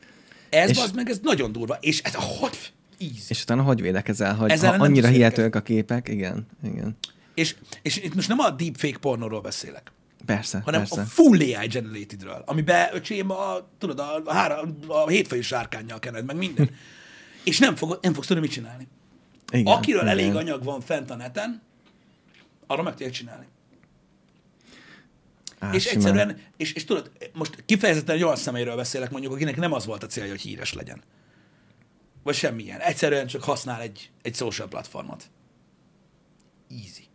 [0.50, 3.26] Ez És- az meg, ez nagyon durva, és ez a hogy íz.
[3.30, 6.08] És utána hogy védekezel, hogy Ezzel ha annyira hihetők a képek?
[6.08, 6.98] Igen, igen.
[7.34, 9.92] És, és itt most nem a deepfake pornóról beszélek,
[10.26, 11.02] Persze, hanem persze.
[11.02, 16.36] a full AI generatedről, amiben öcsém a, tudod, a, hára, a hétfői sárkányjal kened, meg
[16.36, 16.70] minden.
[17.44, 18.88] és nem, fog, nem fogsz tudni mit csinálni.
[19.52, 20.12] Igen, Akiről igen.
[20.12, 21.62] elég anyag van fent a neten,
[22.68, 23.46] arra meg tudják csinálni.
[25.60, 25.98] Á, és simán.
[25.98, 30.04] egyszerűen, és, és tudod, most kifejezetten egy olyan személyről beszélek mondjuk, akinek nem az volt
[30.04, 31.02] a célja, hogy híres legyen.
[32.24, 32.80] Vagy semmilyen.
[32.80, 35.30] Egyszerűen csak használ egy, egy social platformot.
[36.70, 37.08] Easy.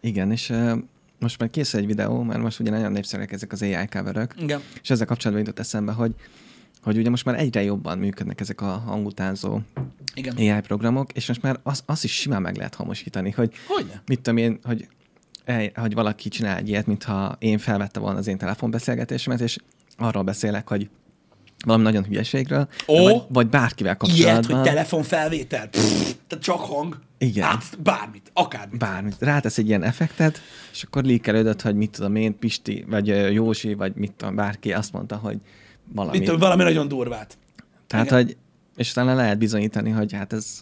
[0.00, 0.52] Igen, és
[1.18, 4.60] most már készül egy videó, mert most ugye nagyon népszerűek ezek az AI coverök, Igen.
[4.82, 6.14] és ezzel kapcsolatban jutott eszembe, hogy
[6.82, 9.60] hogy ugye most már egyre jobban működnek ezek a hangutánzó
[10.14, 10.36] Igen.
[10.36, 14.02] AI programok, és most már azt az is simán meg lehet hamosítani, hogy Hogyne?
[14.06, 14.88] mit tudom én, hogy,
[15.74, 19.58] hogy valaki csinál egy ilyet, mintha én felvette volna az én telefonbeszélgetésemet, és
[19.96, 20.88] arról beszélek, hogy
[21.66, 23.04] valami nagyon hülyeségről, Ó!
[23.04, 24.56] vagy, vagy bárkivel Ilyet, kapcsolatban.
[24.56, 25.68] hogy telefonfelvétel?
[25.68, 26.98] Pff, tehát csak hang?
[27.18, 27.44] Igen.
[27.44, 28.78] Hát bármit, akármit.
[28.78, 30.40] bármit, rátesz egy ilyen effektet,
[30.72, 34.92] és akkor líkelődött, hogy mit tudom én, Pisti, vagy Józsi, vagy mit tudom, bárki azt
[34.92, 35.38] mondta, hogy
[35.92, 36.12] valami.
[36.12, 37.38] Mint tudom, valami nagyon durvát.
[37.86, 38.18] Tehát, igen.
[38.18, 38.36] hogy,
[38.76, 40.58] és utána lehet bizonyítani, hogy hát ez...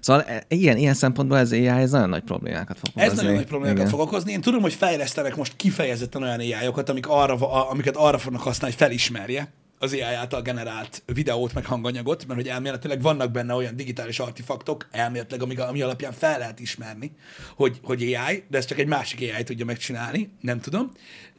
[0.00, 3.22] Szóval e- ilyen, ilyen szempontból ez AI, ez nagyon nagy problémákat fog Ez okozni.
[3.22, 3.90] nagyon nagy problémákat Igen.
[3.90, 4.32] fog okozni.
[4.32, 6.54] Én tudom, hogy fejlesztenek most kifejezetten olyan ai
[6.86, 9.52] amik arra, amiket arra fognak használni, hogy felismerje
[9.84, 14.88] az AI által generált videót, meg hanganyagot, mert hogy elméletileg vannak benne olyan digitális artefaktok,
[14.90, 17.12] elméletileg, amik, ami alapján fel lehet ismerni,
[17.56, 20.92] hogy, hogy AI, de ez csak egy másik AI tudja megcsinálni, nem tudom.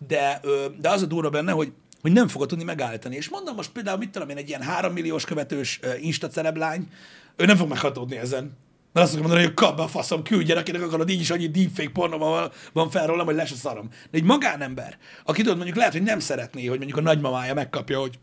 [0.07, 0.41] De,
[0.79, 3.15] de az a durva benne, hogy hogy nem fogod tudni megállítani.
[3.15, 6.87] És mondom most például, mit tudom én, egy ilyen három milliós követős Insta celeblány,
[7.35, 8.57] ő nem fog meghatódni ezen.
[8.93, 11.89] Mert azt mondani, hogy kap be a faszom, küldjen, akinek akarod, így is annyi deepfake
[11.89, 13.89] porno van, van fel rólam, hogy lesz a szarom.
[14.11, 17.99] De egy magánember, aki tudod, mondjuk lehet, hogy nem szeretné, hogy mondjuk a nagymamája megkapja,
[17.99, 18.19] hogy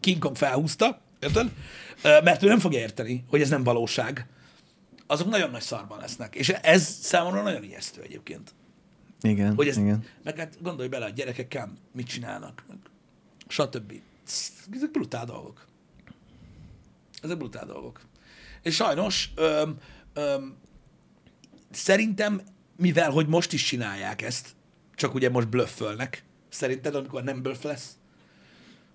[0.00, 1.52] King Kong felhúzta, érted?
[2.02, 4.26] Mert ő nem fogja érteni, hogy ez nem valóság.
[5.06, 6.34] Azok nagyon nagy szarban lesznek.
[6.34, 8.54] És ez számomra nagyon ijesztő egyébként.
[9.22, 10.04] Igen, Hogy ez, igen.
[10.22, 12.76] meg hát gondolj bele, a gyerekekkel mit csinálnak, meg
[13.48, 13.92] stb.
[14.72, 15.66] Ezek brutál dolgok.
[17.22, 18.00] Ezek brutál dolgok.
[18.62, 19.78] És sajnos öm,
[20.14, 20.56] öm,
[21.70, 22.40] szerintem,
[22.76, 24.48] mivel hogy most is csinálják ezt,
[24.94, 27.96] csak ugye most blöffölnek, szerinted, amikor nem blöff lesz,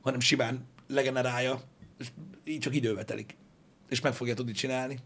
[0.01, 1.61] hanem simán legenerálja,
[1.97, 2.07] és
[2.43, 3.35] így csak időbe telik.
[3.89, 4.97] És meg fogja tudni csinálni.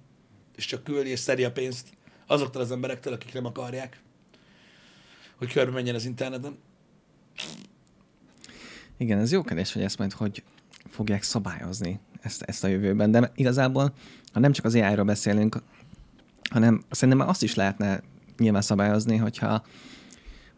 [0.56, 1.88] És csak küldi és szedi a pénzt
[2.28, 4.02] azoktól az emberektől, akik nem akarják,
[5.36, 6.58] hogy körbe menjen az interneten.
[8.98, 10.44] Igen, ez jó kérdés, hogy ezt majd hogy
[10.90, 13.12] fogják szabályozni ezt, ezt a jövőben.
[13.12, 13.94] De igazából,
[14.34, 15.62] ha nem csak az AI-ról beszélünk,
[16.50, 18.02] hanem szerintem azt is lehetne
[18.38, 19.66] nyilván szabályozni, hogyha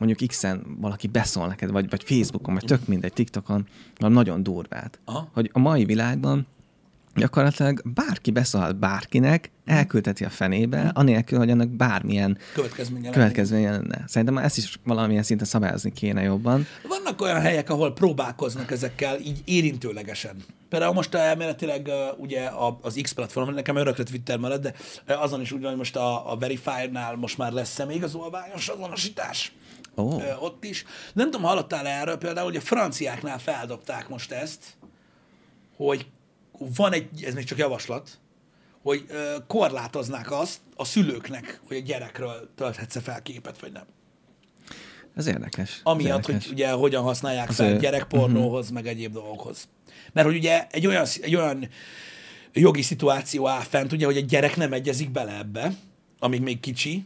[0.02, 5.00] mondjuk X-en valaki beszól neked, vagy, vagy Facebookon, vagy tök mindegy, TikTokon, valami nagyon durvát.
[5.06, 5.30] Aha.
[5.34, 6.48] Hogy a mai világban
[7.16, 14.04] gyakorlatilag bárki beszólhat bárkinek, elküldheti a fenébe, anélkül, hogy annak bármilyen Következménye következménye lenne.
[14.08, 16.66] Szerintem ezt is valamilyen szinten szabályozni kéne jobban.
[16.88, 20.36] Vannak olyan helyek, ahol próbálkoznak ezekkel így érintőlegesen.
[20.70, 22.50] Például most elméletileg ugye
[22.82, 24.74] az X platformon, nekem örökre Twitter marad, de
[25.16, 29.52] azon is úgy van, hogy most a, a Verify-nál most már lesz személyigazolványos azonosítás.
[29.96, 30.84] Ö, ott is.
[31.14, 34.64] Nem tudom, hallottál erről például, hogy a franciáknál feldobták most ezt,
[35.76, 36.08] hogy
[36.76, 38.10] van egy, ez még csak javaslat,
[38.82, 43.86] hogy ö, korlátoznák azt a szülőknek, hogy a gyerekről tölthetsz fel képet, vagy nem.
[45.16, 45.70] ez érdekes.
[45.76, 46.44] ez Amiatt, érdekes.
[46.44, 49.70] hogy ugye hogyan használják Az fel ő- gyerekpornóhoz, meg egyéb dolgokhoz.
[50.14, 51.68] Mert hogy ugye egy olyan, egy olyan
[52.54, 55.74] jogi szituáció áll fent, ugye, hogy egy gyerek nem egyezik bele ebbe,
[56.20, 57.06] amíg még kicsi,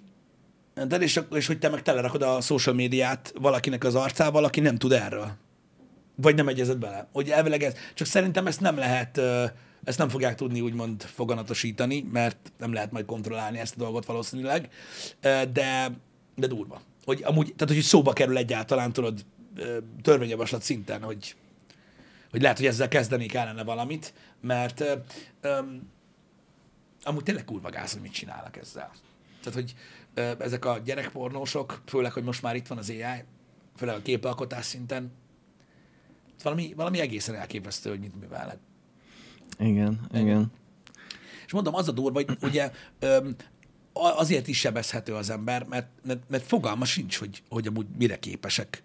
[0.83, 4.77] de és, és hogy te meg telerakod a social médiát valakinek az arcával, aki nem
[4.77, 5.31] tud erről.
[6.15, 7.07] Vagy nem egyezett bele.
[7.11, 9.21] Hogy elvileg ez, csak szerintem ezt nem lehet,
[9.83, 14.69] ezt nem fogják tudni úgymond foganatosítani, mert nem lehet majd kontrollálni ezt a dolgot valószínűleg,
[15.51, 15.91] de,
[16.35, 16.81] de durva.
[17.05, 19.25] Hogy amúgy, tehát hogy szóba kerül egyáltalán, tudod,
[20.01, 21.35] törvényjavaslat szinten, hogy,
[22.31, 24.83] hogy lehet, hogy ezzel kezdeni kellene valamit, mert
[25.41, 25.89] öm,
[27.03, 28.91] amúgy tényleg kurva gáz, hogy mit csinálnak ezzel.
[29.43, 29.75] Tehát, hogy
[30.15, 33.23] ezek a gyerekpornósok, főleg, hogy most már itt van az AI,
[33.75, 35.11] főleg a képalkotás szinten,
[36.43, 38.57] valami, valami egészen elképesztő, hogy mit művelnek.
[39.59, 40.51] Igen, igen.
[41.45, 42.71] És mondom, az a durva, hogy ugye
[43.93, 48.83] azért is sebezhető az ember, mert, mert, mert fogalma sincs, hogy, hogy amúgy mire képesek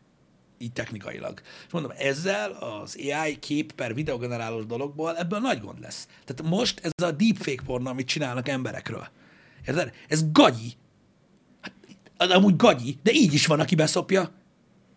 [0.59, 1.41] így technikailag.
[1.67, 6.09] És mondom, ezzel az AI kép per videogenerálós dologból ebből nagy gond lesz.
[6.25, 9.09] Tehát most ez a deepfake porno, amit csinálnak emberekről.
[9.67, 9.93] Érted?
[10.09, 10.73] Ez gagyi.
[12.21, 14.31] Az amúgy gagyi, de így is van, aki beszopja.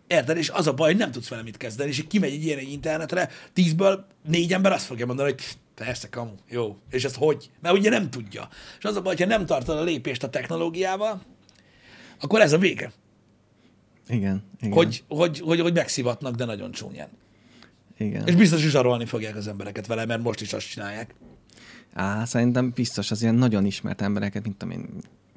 [0.06, 0.36] Érted?
[0.36, 2.72] És az a baj, hogy nem tudsz vele mit kezdeni, és kimegy egy ilyen egy
[2.72, 5.42] internetre, tízből négy ember azt fogja mondani, hogy
[5.74, 6.76] persze, kamu, jó.
[6.90, 7.50] És ez hogy?
[7.60, 8.48] Mert ugye nem tudja.
[8.78, 11.22] És az a baj, hogyha nem tartod a lépést a technológiával,
[12.20, 12.92] akkor ez a vége.
[14.08, 14.72] Igen, igen.
[14.72, 17.08] Hogy, hogy, hogy, hogy megszivatnak, de nagyon csúnyán.
[17.98, 18.26] Igen.
[18.26, 21.14] És biztos is zsarolni fogják az embereket vele, mert most is azt csinálják.
[21.92, 24.88] Á, szerintem biztos az ilyen nagyon ismert embereket, mint tudom én,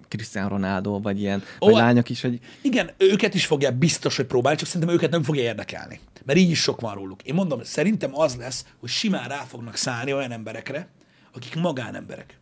[0.07, 4.25] Cristiano Ronaldo, vagy ilyen, Ó, vagy lányok is, hogy Igen, őket is fogják biztos, hogy
[4.25, 5.99] próbálni, csak szerintem őket nem fogja érdekelni.
[6.25, 7.23] Mert így is sok van róluk.
[7.23, 10.89] Én mondom, szerintem az lesz, hogy simán rá fognak szállni olyan emberekre,
[11.33, 12.39] akik magánemberek.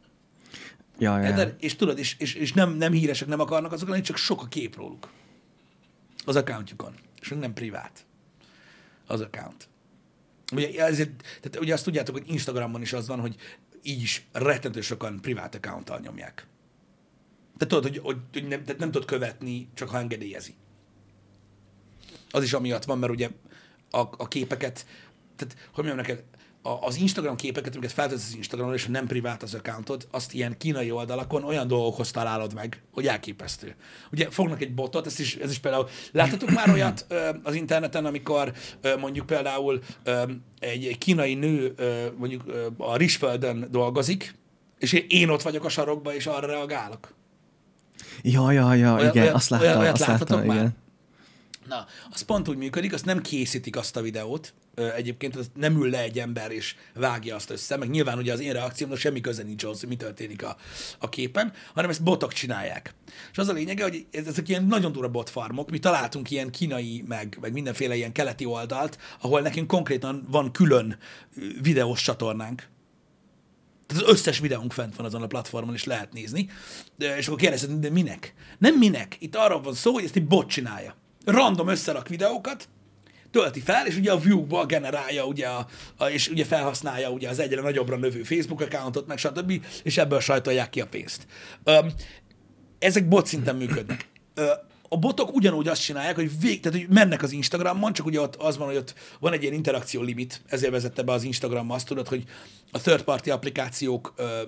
[1.00, 1.28] Ja, ja.
[1.28, 1.56] Érted?
[1.60, 4.48] És tudod, és, és, és nem, nem híresek nem akarnak azok lenni, csak sok a
[4.48, 5.10] kép róluk.
[6.26, 6.94] Az accountjukon.
[7.22, 8.06] És még nem privát.
[9.08, 9.68] Az account.
[10.54, 13.36] Ugye, ezért, tehát ugye azt tudjátok, hogy Instagramon is az van, hogy
[13.82, 16.48] így is rettentő sokan privát accounttal nyomják.
[17.58, 20.54] Tehát tudod, hogy, hogy, hogy nem, tehát nem tudod követni, csak ha engedélyezi.
[22.32, 23.30] Az is amiatt van, mert ugye
[23.92, 24.86] a, a képeket,
[25.36, 26.24] tehát hogy mondjam neked,
[26.62, 30.58] a- az Instagram képeket, amiket feltesz az Instagramon, és nem privát az accountod, azt ilyen
[30.58, 33.76] kínai oldalakon olyan dolgokhoz találod meg, hogy elképesztő.
[34.12, 38.06] Ugye fognak egy botot, ezt is, ez is például, láttatok már olyat ö, az interneten,
[38.06, 40.24] amikor ö, mondjuk például ö,
[40.60, 44.36] egy, kínai nő ö, mondjuk ö, a Rizsföldön dolgozik,
[44.78, 47.14] és én ott vagyok a sarokba, és arra reagálok.
[48.22, 50.56] Ja, ja, ja, Olyan- igen, olyan- azt olyan- láttam, olyat azt láttam, már?
[50.56, 50.76] igen.
[51.68, 54.54] Na, az pont úgy működik, azt nem készítik azt a videót,
[54.96, 58.40] egyébként az nem ül le egy ember és vágja azt össze, meg nyilván ugye az
[58.40, 60.56] én reakciómnak semmi köze nincs ahhoz, hogy mi történik a,
[61.00, 62.94] a képen, hanem ezt botok csinálják.
[63.32, 67.04] És az a lényege, hogy ez- ezek ilyen nagyon durva botfarmok, mi találtunk ilyen kínai,
[67.08, 70.98] meg, meg mindenféle ilyen keleti oldalt, ahol nekünk konkrétan van külön
[71.62, 72.68] videós csatornánk,
[73.88, 76.50] tehát az összes videónk fent van azon a platformon, és lehet nézni.
[76.98, 78.34] És akkor kérdezted, de minek?
[78.58, 79.16] Nem minek.
[79.20, 80.96] Itt arról van szó, hogy ezt egy bot csinálja.
[81.26, 82.68] Random összerak videókat,
[83.32, 85.68] tölti fel, és ugye a view-ból generálja, ugye a,
[85.98, 90.20] a, és ugye felhasználja ugye az egyre nagyobbra növő Facebook accountot, meg stb., és ebből
[90.20, 91.28] sajtolják ki a pénzt.
[91.64, 91.92] Öm,
[92.80, 94.08] ezek bot szinten működnek.
[94.34, 94.52] Ö,
[94.96, 98.36] a botok ugyanúgy azt csinálják, hogy, vég, tehát, hogy mennek az Instagramon, csak ugye ott
[98.36, 101.88] az van, hogy ott van egy ilyen interakció limit, ezért vezette be az Instagram azt
[101.88, 102.24] tudod, hogy
[102.72, 104.42] a third party applikációk ö,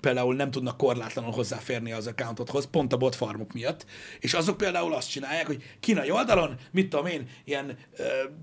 [0.00, 3.86] például nem tudnak korlátlanul hozzáférni az accountodhoz, pont a bot farmok miatt,
[4.20, 7.76] és azok például azt csinálják, hogy kínai oldalon, mit tudom én, ilyen,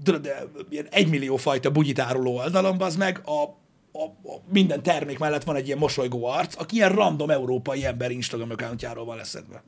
[0.06, 3.42] ö, de, ilyen egymillió fajta bugyit áruló oldalon, az meg a,
[3.92, 8.12] a, a, minden termék mellett van egy ilyen mosolygó arc, aki ilyen random európai ember
[8.12, 9.64] Instagram accountjáról van leszedve.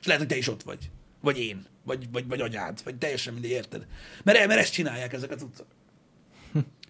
[0.00, 0.90] És lehet, hogy te is ott vagy.
[1.26, 1.66] Vagy én.
[1.84, 2.80] Vagy, vagy, vagy anyád.
[2.84, 3.86] Vagy teljesen mindegy, érted?
[4.22, 5.66] Mert, mert ezt csinálják ezek az utcak.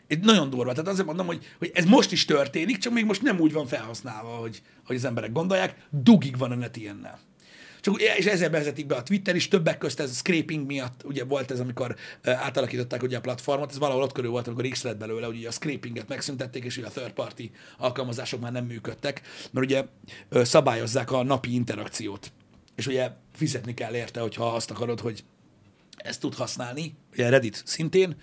[0.09, 0.73] Itt nagyon durva.
[0.73, 3.67] Tehát azért mondom, hogy, hogy ez most is történik, csak még most nem úgy van
[3.67, 5.87] felhasználva, hogy, hogy az emberek gondolják.
[5.91, 7.19] Dugig van a net ilyennel.
[7.81, 11.51] Csak, és ezzel vezetik be a Twitter is, többek közt ez scraping miatt, ugye volt
[11.51, 15.27] ez, amikor átalakították ugye a platformot, ez valahol ott körül volt, amikor X lett belőle,
[15.27, 19.21] hogy ugye a scrapinget megszüntették, és ugye a third party alkalmazások már nem működtek,
[19.51, 19.85] mert ugye
[20.31, 22.33] szabályozzák a napi interakciót.
[22.77, 25.25] És ugye fizetni kell érte, hogyha azt akarod, hogy
[25.97, 28.17] ezt tud használni, ugye Reddit szintén,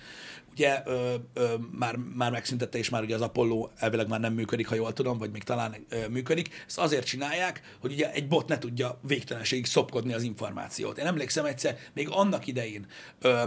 [0.52, 4.68] ugye ö, ö, már, már megszüntette, és már ugye az Apollo elvileg már nem működik,
[4.68, 6.64] ha jól tudom, vagy még talán ö, működik.
[6.68, 10.98] Ezt azért csinálják, hogy ugye egy bot ne tudja végtelenségig szopkodni az információt.
[10.98, 12.86] Én emlékszem egyszer, még annak idején
[13.22, 13.44] ö,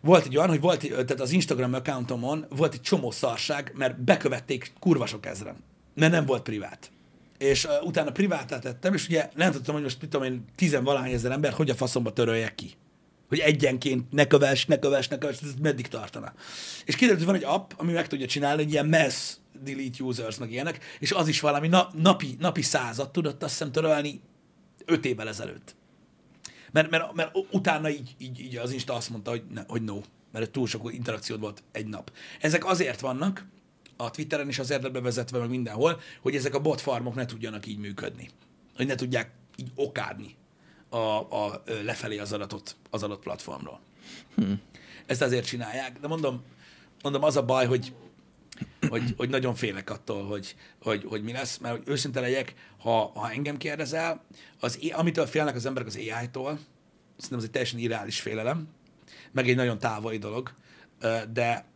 [0.00, 4.72] volt egy olyan, hogy volt, tehát az Instagram accountomon volt egy csomó szarság, mert bekövették
[4.78, 5.56] kurva sok ezren,
[5.94, 6.90] mert nem volt privát.
[7.38, 11.30] És utána privátát tettem, és ugye nem tudtam, hogy most mit tudom én, tizenvalány ezer
[11.30, 12.70] ember, hogy a faszomba töröljek ki.
[13.28, 16.32] Hogy egyenként ne kövess, ne kövess, ne kövess, ez meddig tartana.
[16.84, 20.38] És kiderült, hogy van egy app, ami meg tudja csinálni, egy ilyen mass delete users,
[20.38, 24.20] meg ilyenek, és az is valami na, napi, napi százat tudott azt hiszem törölni
[24.84, 25.76] öt évvel ezelőtt.
[26.72, 30.00] Mert, mert, mert utána így, így, így az Insta azt mondta, hogy, ne, hogy no,
[30.32, 32.12] mert túl sok interakciód volt egy nap.
[32.40, 33.46] Ezek azért vannak,
[33.96, 37.66] a Twitteren is azért lett bevezetve, meg mindenhol, hogy ezek a bot farmok ne tudjanak
[37.66, 38.30] így működni.
[38.76, 40.36] Hogy ne tudják így okádni
[40.88, 43.80] a, a, lefelé az adatot az adott platformról.
[44.34, 44.60] Hmm.
[45.06, 46.42] Ezt azért csinálják, de mondom,
[47.02, 47.92] mondom az a baj, hogy
[48.88, 53.10] hogy, hogy nagyon félek attól, hogy, hogy, hogy mi lesz, mert hogy őszinte legyek, ha,
[53.14, 54.24] ha engem kérdezel,
[54.60, 56.58] az, amitől félnek az emberek az AI-tól,
[57.16, 58.68] szerintem ez egy teljesen irreális félelem,
[59.32, 60.54] meg egy nagyon távoli dolog,
[61.32, 61.66] de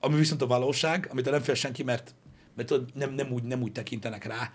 [0.00, 2.14] ami viszont a valóság, amit nem fél senki, mert,
[2.54, 4.52] mert tudod, nem, nem, úgy, nem úgy tekintenek rá,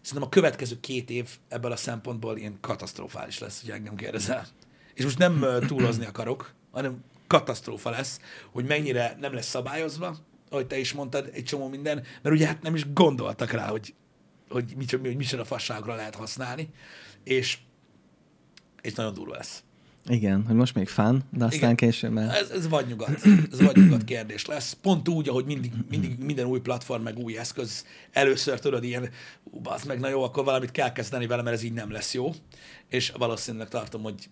[0.00, 4.46] szerintem a következő két év ebből a szempontból ilyen katasztrofális lesz, hogy engem kérdezel.
[4.94, 8.20] És most nem túlozni akarok, hanem katasztrófa lesz,
[8.52, 10.16] hogy mennyire nem lesz szabályozva,
[10.50, 13.94] ahogy te is mondtad, egy csomó minden, mert ugye hát nem is gondoltak rá, hogy,
[14.48, 16.68] hogy micsoda, hogy micsoda fasságra lehet használni,
[17.24, 17.58] és,
[18.80, 19.62] és nagyon durva lesz.
[20.08, 21.76] Igen, hogy most még fán, de aztán Igen.
[21.76, 22.34] később már...
[22.34, 23.20] Ez, ez vagy nyugat.
[23.52, 24.72] Ez vagy nyugat kérdés lesz.
[24.72, 29.10] Pont úgy, ahogy mindig, mindig minden új platform, meg új eszköz, először tudod ilyen,
[29.44, 32.14] ú, bazd meg, na jó, akkor valamit kell kezdeni vele, mert ez így nem lesz
[32.14, 32.30] jó.
[32.88, 34.28] És valószínűleg tartom, hogy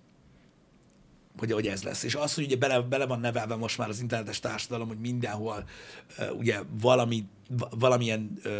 [1.38, 2.02] hogy, hogy ez lesz.
[2.02, 5.64] És az, hogy ugye bele, bele van nevelve most már az internetes társadalom, hogy mindenhol
[6.18, 8.52] uh, ugye valami, va- valamilyen uh,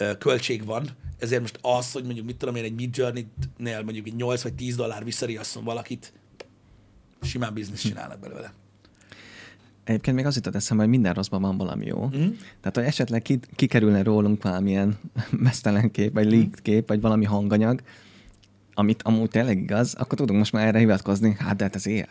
[0.00, 0.88] uh, költség van,
[1.18, 4.54] ezért most az, hogy mondjuk mit tudom én, egy Mid Journey-nél mondjuk egy 8 vagy
[4.54, 6.12] 10 dollár visszariasszon valakit,
[7.22, 8.52] simán bizniszt csinálnak belőle.
[9.84, 12.04] Egyébként még az jutott eszembe, hogy minden rosszban van valami jó.
[12.04, 12.28] Mm.
[12.60, 14.98] Tehát, hogy esetleg ki, kikerülne rólunk valamilyen
[15.30, 17.80] mesztelen kép, vagy leaked kép, vagy valami hanganyag,
[18.74, 21.36] amit amúgy tényleg igaz, akkor tudunk most már erre hivatkozni.
[21.38, 22.04] Hát, de hát ez AI.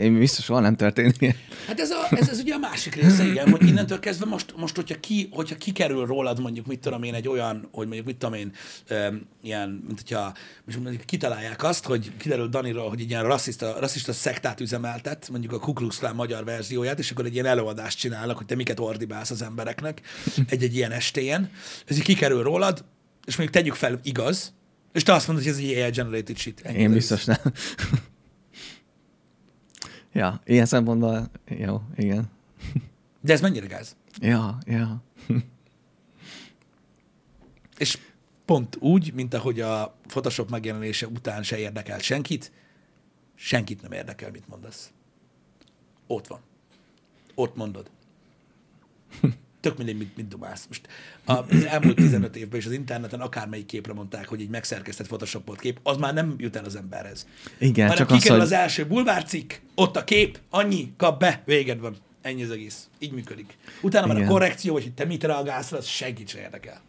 [0.00, 1.34] Én biztos soha nem történik.
[1.66, 4.76] Hát ez, a, ez, ez ugye a másik része, igen, hogy innentől kezdve most, most
[4.76, 8.34] hogyha, ki, hogyha kikerül rólad mondjuk, mit tudom én, egy olyan, hogy mondjuk, mit tudom
[8.34, 8.52] én,
[8.90, 10.34] um, ilyen, mint hogyha
[10.64, 15.52] most mondjuk kitalálják azt, hogy kiderül Daniról, hogy egy ilyen rasszista, rasszista szektát üzemeltet, mondjuk
[15.52, 18.80] a Ku Klux Klan magyar verzióját, és akkor egy ilyen előadást csinálnak, hogy te miket
[18.80, 20.00] ordibálsz az embereknek
[20.48, 21.50] egy-egy ilyen estéjen.
[21.86, 22.84] Ez így kikerül rólad,
[23.26, 24.54] és mondjuk tegyük fel, igaz,
[24.92, 26.60] és te azt mondod, hogy ez egy AI generated shit.
[26.60, 27.36] Én biztos nem.
[30.16, 32.30] Ja, ilyen szempontból jó, igen.
[33.20, 33.96] De ez mennyire gáz?
[34.20, 35.02] Ja, ja.
[37.78, 37.98] És
[38.44, 42.52] pont úgy, mint ahogy a Photoshop megjelenése után se érdekelt senkit,
[43.34, 44.92] senkit nem érdekel, mit mondasz.
[46.06, 46.40] Ott van.
[47.34, 47.90] Ott mondod.
[49.66, 50.66] Tök mindegy, mit, mit dumálsz.
[50.68, 50.88] Most
[51.24, 55.80] az elmúlt 15 évben is az interneten akármelyik képre mondták, hogy egy megszerkesztett photoshopolt kép,
[55.82, 57.26] az már nem jut el az emberhez.
[57.58, 58.46] Igen, Hanem csak az, kikerül hogy...
[58.46, 61.96] az első bulvárcikk, ott a kép, annyi, kap be, véged van.
[62.22, 62.88] Ennyi az egész.
[62.98, 63.56] Így működik.
[63.82, 64.30] Utána van a Igen.
[64.30, 66.80] korrekció, hogy te mit reagálsz, az senkit se érdekel.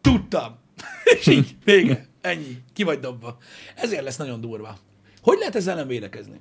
[0.00, 0.58] Tudtam.
[1.18, 2.06] És így, vége.
[2.20, 2.62] Ennyi.
[2.72, 3.38] Ki vagy dobva.
[3.74, 4.78] Ezért lesz nagyon durva.
[5.22, 6.40] Hogy lehet ezzel nem védekezni?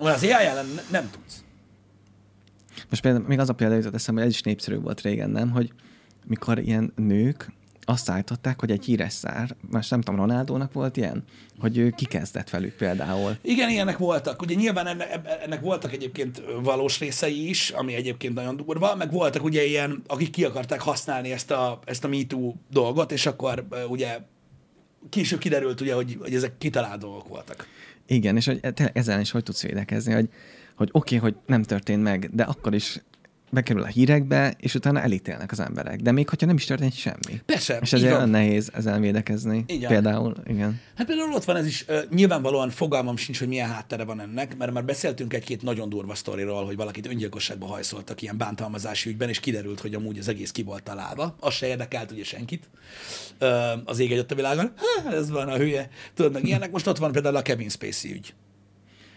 [0.00, 1.44] Mert az AI ellen ne- nem tudsz.
[2.90, 5.50] Most például még az a példa jutott eszembe, hogy ez is népszerű volt régen, nem?
[5.50, 5.72] Hogy
[6.26, 7.52] mikor ilyen nők
[7.88, 11.24] azt állították, hogy egy híres szár, most nem tudom, Ronaldónak volt ilyen,
[11.58, 13.36] hogy ő kikezdett velük például.
[13.42, 14.42] Igen, ilyenek voltak.
[14.42, 19.44] Ugye nyilván ennek, ennek voltak egyébként valós részei is, ami egyébként nagyon durva, meg voltak
[19.44, 24.18] ugye ilyen, akik ki akarták használni ezt a, ezt a MeToo dolgot, és akkor ugye
[25.10, 27.66] később kiderült ugye, hogy, hogy ezek kitalált dolgok voltak.
[28.06, 28.60] Igen, és hogy
[28.92, 30.28] ezzel is hogy tudsz védekezni, hogy,
[30.76, 33.00] hogy oké, okay, hogy nem történt meg, de akkor is
[33.50, 36.00] bekerül a hírekbe, és utána elítélnek az emberek.
[36.00, 37.40] De még hogyha nem is történt semmi.
[37.46, 39.64] Persze, És ezért olyan nehéz ezzel védekezni.
[39.66, 39.88] Igen.
[39.88, 40.80] Például, igen.
[40.96, 44.56] Hát például ott van ez is, uh, nyilvánvalóan fogalmam sincs, hogy milyen háttere van ennek,
[44.56, 49.40] mert már beszéltünk egy-két nagyon durva sztoriról, hogy valakit öngyilkosságba hajszoltak ilyen bántalmazási ügyben, és
[49.40, 51.36] kiderült, hogy amúgy az egész ki volt találva.
[51.40, 52.68] Az se érdekelt ugye senkit
[53.40, 53.48] uh,
[53.84, 54.72] az ég egyet a világon.
[54.76, 55.88] Ha, ez van a hülye.
[56.14, 56.70] Tudod, meg ilyenek.
[56.70, 58.34] Most ott van például a Kevin Spacey ügy.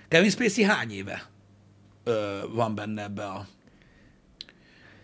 [0.08, 1.30] Kevin Spacey hány éve
[2.06, 2.14] uh,
[2.54, 3.48] van benne ebbe a,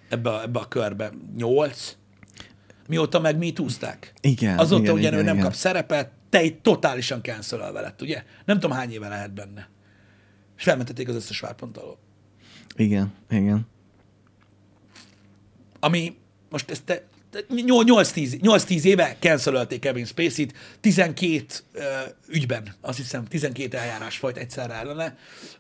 [0.09, 1.11] ebbe a, ebbe a körbe?
[1.35, 1.95] Nyolc?
[2.87, 4.13] Mióta meg mi túzták?
[4.21, 5.45] Igen, Azóta igen, ugye igen, ő nem igen.
[5.45, 8.23] kap szerepet, te egy totálisan cancelelve lett, ugye?
[8.45, 9.69] Nem tudom, hány éve lehet benne.
[10.57, 11.97] És felmentették az összes várpont alól.
[12.75, 13.67] Igen, igen.
[15.79, 16.17] Ami
[16.49, 17.07] most ezt te
[17.49, 21.83] 8-10 8-10 éve cancelölték Kevin Spacey-t, 12 uh,
[22.27, 25.17] ügyben, azt hiszem 12 eljárás folyt egyszerre ellene,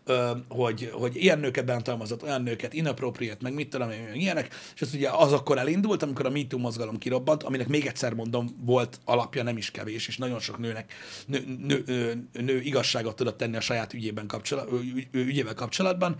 [0.07, 0.15] uh,
[0.47, 4.93] hogy, hogy ilyen nőket bántalmazott, olyan nőket inappropriate, meg mit tudom én, ilyenek, és ez
[4.93, 9.43] ugye az akkor elindult, amikor a MeToo mozgalom kirobbant, aminek még egyszer mondom, volt alapja
[9.43, 10.93] nem is kevés, és nagyon sok nőnek,
[11.25, 16.15] nő, nő, nő, nő igazságot tudott tenni a saját ügyében kapcsolat, ügy, ügyével kapcsolatban,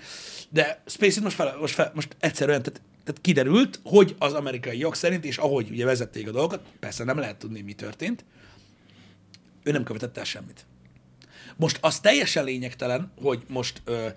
[0.49, 4.95] de Spacey most, fel, most, fel, most egyszerűen, tehát tehát kiderült, hogy az amerikai jog
[4.95, 8.25] szerint, és ahogy ugye vezették a dolgokat, persze nem lehet tudni, mi történt,
[9.63, 10.65] ő nem követett el semmit.
[11.55, 14.07] Most az teljesen lényegtelen, hogy most, ö,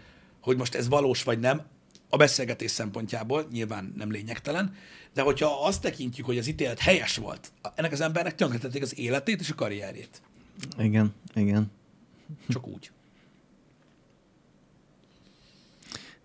[0.41, 1.63] hogy most ez valós vagy nem,
[2.09, 4.75] a beszélgetés szempontjából nyilván nem lényegtelen,
[5.15, 9.41] de hogyha azt tekintjük, hogy az ítélet helyes volt, ennek az embernek tönkretették az életét
[9.41, 10.23] és a karrierjét.
[10.79, 11.71] Igen, igen.
[12.49, 12.91] Csak úgy.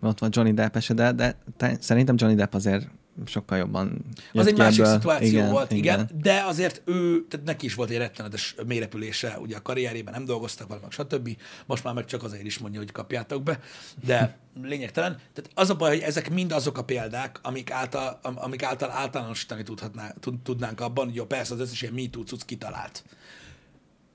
[0.06, 2.88] Ott van Johnny Depp esete, de te, szerintem Johnny Depp azért
[3.26, 4.92] sokkal jobban Az egy másik ebből.
[4.92, 9.38] szituáció igen, volt, igen, igen, de azért ő, tehát neki is volt egy rettenetes mélyrepülése,
[9.38, 11.36] ugye a karrierében nem dolgoztak valamik, stb.
[11.66, 13.60] Most már meg csak azért is mondja, hogy kapjátok be,
[14.06, 15.16] de lényegtelen.
[15.32, 18.90] Tehát az a baj, hogy ezek mind azok a példák, amik által, am- amik által
[18.90, 23.04] általánosítani tudhatná, tud- tudnánk abban, hogy jó, persze az összes ilyen MeToo cucc kitalált.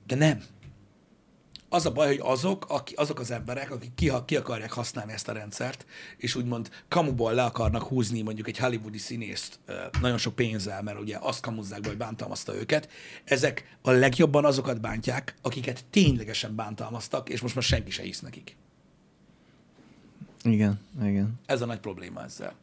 [0.08, 0.42] De nem.
[1.70, 5.28] Az a baj, hogy azok, aki, azok az emberek, akik ki, ki akarják használni ezt
[5.28, 5.86] a rendszert,
[6.18, 9.60] és úgymond kamuból le akarnak húzni mondjuk egy hollywoodi színészt
[10.02, 12.90] nagyon sok pénzzel, mert ugye azt kamuzzák be, hogy bántalmazta őket,
[13.24, 18.56] ezek a legjobban azokat bántják, akiket ténylegesen bántalmaztak, és most már senki se hisz nekik.
[20.44, 21.40] Igen, igen.
[21.46, 22.56] Ez a nagy probléma ezzel.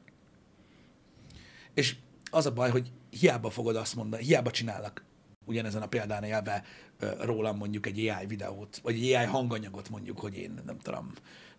[1.75, 1.97] És
[2.31, 5.05] az a baj, hogy hiába fogod azt mondani, hiába csinálnak
[5.45, 6.65] ugyanezen a példán élve
[7.21, 11.13] rólam mondjuk egy AI videót, vagy egy AI hanganyagot mondjuk, hogy én nem tudom,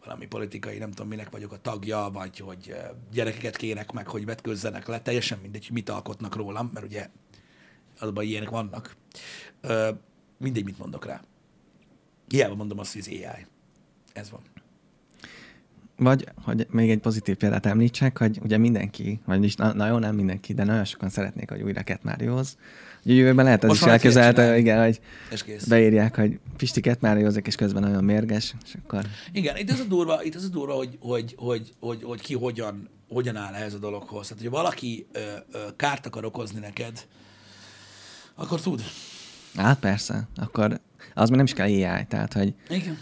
[0.04, 2.76] valami politikai, nem tudom minek vagyok a tagja, vagy hogy
[3.12, 7.10] gyerekeket kérek meg, hogy vetközzenek le, teljesen mindegy, hogy mit alkotnak rólam, mert ugye
[8.00, 8.96] az a baj, ilyenek vannak.
[10.38, 11.22] Mindegy, mit mondok rá.
[12.28, 13.46] Hiába mondom azt, hogy az AI.
[14.14, 14.42] Ez van.
[15.96, 20.54] Vagy, hogy még egy pozitív példát említsek, hogy ugye mindenki, vagyis na, nagyon nem mindenki,
[20.54, 22.58] de nagyon sokan szeretnék, hogy új Cat Mario-hoz.
[23.04, 25.00] Ugye jövőben lehet az Most is már elképzelhető, igen, hogy
[25.32, 25.68] És kész.
[25.68, 29.84] beírják, hogy Pisti Cat mario és közben nagyon mérges, és akkor Igen, itt az a
[29.84, 33.74] durva, itt az a durva hogy, hogy, hogy, hogy, hogy ki hogyan, hogyan áll ehhez
[33.74, 34.28] a dologhoz.
[34.28, 35.20] Tehát, hogyha valaki ö,
[35.52, 37.08] ö, kárt akar okozni neked,
[38.36, 38.82] akkor tud.
[39.56, 40.80] hát persze, akkor
[41.14, 42.98] az már nem is kell AI, tehát hogy Igen.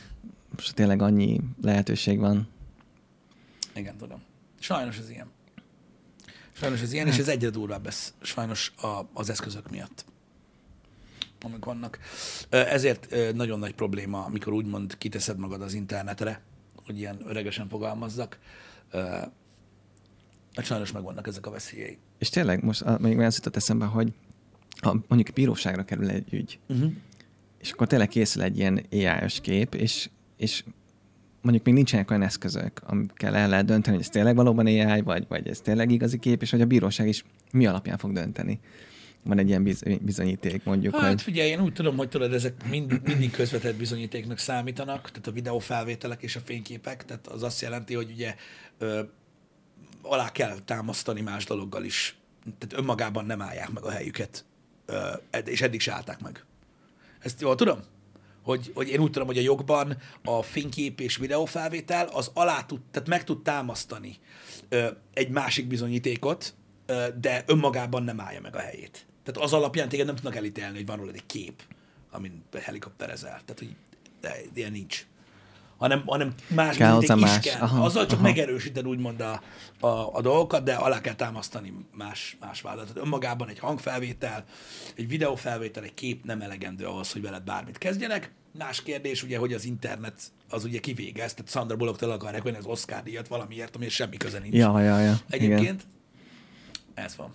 [0.56, 2.48] most tényleg annyi lehetőség van.
[3.76, 4.22] Igen, tudom.
[4.60, 5.28] Sajnos ez ilyen.
[6.58, 10.06] Sajnos ez ilyen, és ez egyre durvább ez sajnos a, az eszközök miatt,
[11.42, 12.00] amik vannak.
[12.50, 16.42] Ezért nagyon nagy probléma, amikor úgymond kiteszed magad az internetre,
[16.86, 18.40] hogy ilyen öregesen fogalmazzak,
[20.56, 21.98] mert sajnos megvannak ezek a veszélyei.
[22.18, 24.14] És tényleg most a- még olyan jutott eszembe, hogy
[24.82, 26.92] ha mondjuk bíróságra kerül egy ügy, Uh-huh.
[27.58, 30.64] és akkor tényleg készül egy ilyen AI-os kép, és, és
[31.46, 35.26] mondjuk még nincsenek olyan eszközök, amikkel el lehet dönteni, hogy ez tényleg valóban AI, vagy,
[35.28, 38.60] vagy ez tényleg igazi kép, és hogy a bíróság is mi alapján fog dönteni.
[39.24, 42.70] Van egy ilyen biz- bizonyíték, mondjuk, Hát hogy figyelj, én úgy tudom, hogy tudod, ezek
[42.70, 47.94] mind, mindig közvetett bizonyítéknak számítanak, tehát a videófelvételek és a fényképek, tehát az azt jelenti,
[47.94, 48.36] hogy ugye
[48.78, 49.02] ö,
[50.02, 52.18] alá kell támasztani más dologgal is.
[52.58, 54.46] Tehát önmagában nem állják meg a helyüket,
[54.86, 55.10] ö,
[55.46, 56.44] és eddig se állták meg.
[57.20, 57.80] Ezt jól tudom?
[58.46, 62.80] Hogy, hogy én úgy tudom, hogy a jogban a fénykép és videófelvétel az alá tud,
[62.92, 64.18] tehát meg tud támasztani
[64.70, 66.54] ö, egy másik bizonyítékot,
[66.86, 69.06] ö, de önmagában nem állja meg a helyét.
[69.24, 71.62] Tehát az alapján téged nem tudnak elítélni, hogy van rólad egy kép,
[72.12, 73.42] amin helikopterezel.
[73.46, 73.76] Tehát, hogy
[74.22, 75.06] de, ilyen nincs.
[75.78, 77.40] Hanem, hanem más Kell hozzá is más.
[77.40, 77.62] kell.
[77.62, 78.28] Aha, Azzal csak aha.
[78.28, 79.42] megerősíted úgymond a,
[79.80, 82.88] a, a dolgokat, de alá kell támasztani más, más vádat.
[82.88, 84.44] Tehát önmagában egy hangfelvétel,
[84.96, 88.32] egy videófelvétel, egy kép nem elegendő ahhoz, hogy veled bármit kezdjenek.
[88.58, 92.66] Más kérdés ugye, hogy az internet az ugye kivégez, tehát Sandra Bullock-tól akarják venni az
[92.66, 94.54] Oscar díjat valamiért, ami semmi köze nincs.
[94.56, 95.16] ja, ja, ja.
[95.30, 97.06] Egyébként Igen.
[97.06, 97.32] ez van.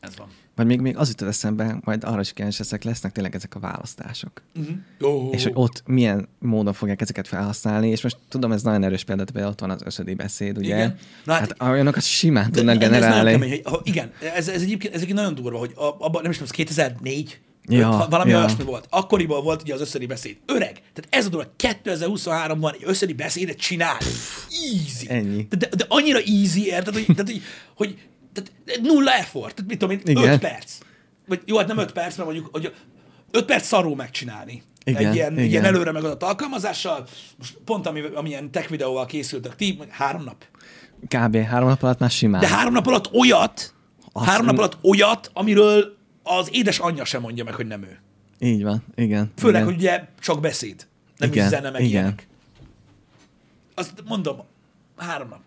[0.00, 0.28] Ez van.
[0.56, 3.58] Vagy még, még az jutott eszembe, majd arra is kíváncsi leszek, lesznek tényleg ezek a
[3.58, 4.42] választások.
[4.54, 4.76] Uh-huh.
[5.00, 5.34] Oh.
[5.34, 9.24] És hogy ott milyen módon fogják ezeket felhasználni, és most tudom, ez nagyon erős példa,
[9.24, 10.74] például ott van az összödi beszéd, ugye?
[10.74, 10.96] Igen.
[11.24, 13.30] Na hát- hát, olyanok simán De tudnak ez generálni.
[13.30, 16.50] kemény, hogy, igen, ez, ez, egyébként, ez egyébként nagyon durva, hogy abban nem is tudom,
[16.50, 18.38] ez 2004, Ja, öt, valami ja.
[18.38, 18.86] olyasmi volt.
[18.90, 20.36] Akkoriban volt ugye az összödi beszéd.
[20.46, 20.72] Öreg.
[20.72, 23.96] Tehát ez a durva, 2023-ban egy összödi beszédet csinál.
[24.72, 25.06] Easy.
[25.08, 25.46] Ennyi.
[25.50, 27.42] De, de, de annyira easy, érted, hogy, tehát, hogy,
[27.74, 27.98] hogy
[28.32, 29.54] tehát nulla effort.
[29.54, 30.32] Tehát mit tudom én, Igen.
[30.32, 30.78] 5 perc.
[31.26, 32.74] Vagy jó, hát nem 5 perc, mert mondjuk, hogy
[33.30, 34.62] 5 perc szarul megcsinálni.
[34.84, 35.44] Igen, egy ilyen, igen.
[35.44, 37.06] ilyen előre megadott alkalmazással,
[37.38, 40.44] most pont ami, amilyen tech videóval készültek ti, három nap.
[41.08, 41.36] Kb.
[41.36, 42.40] három nap alatt már simán.
[42.40, 43.74] De három nap alatt olyat,
[44.12, 47.98] Azt három nap alatt olyat, amiről az édes anyja sem mondja meg, hogy nem ő.
[48.38, 49.32] Így van, igen.
[49.36, 49.64] Főleg, igen.
[49.64, 51.92] hogy ugye csak beszéd, nem Igen, is zene, meg igen.
[51.92, 52.26] ilyenek.
[53.74, 54.36] Azt mondom,
[54.96, 55.40] három nap.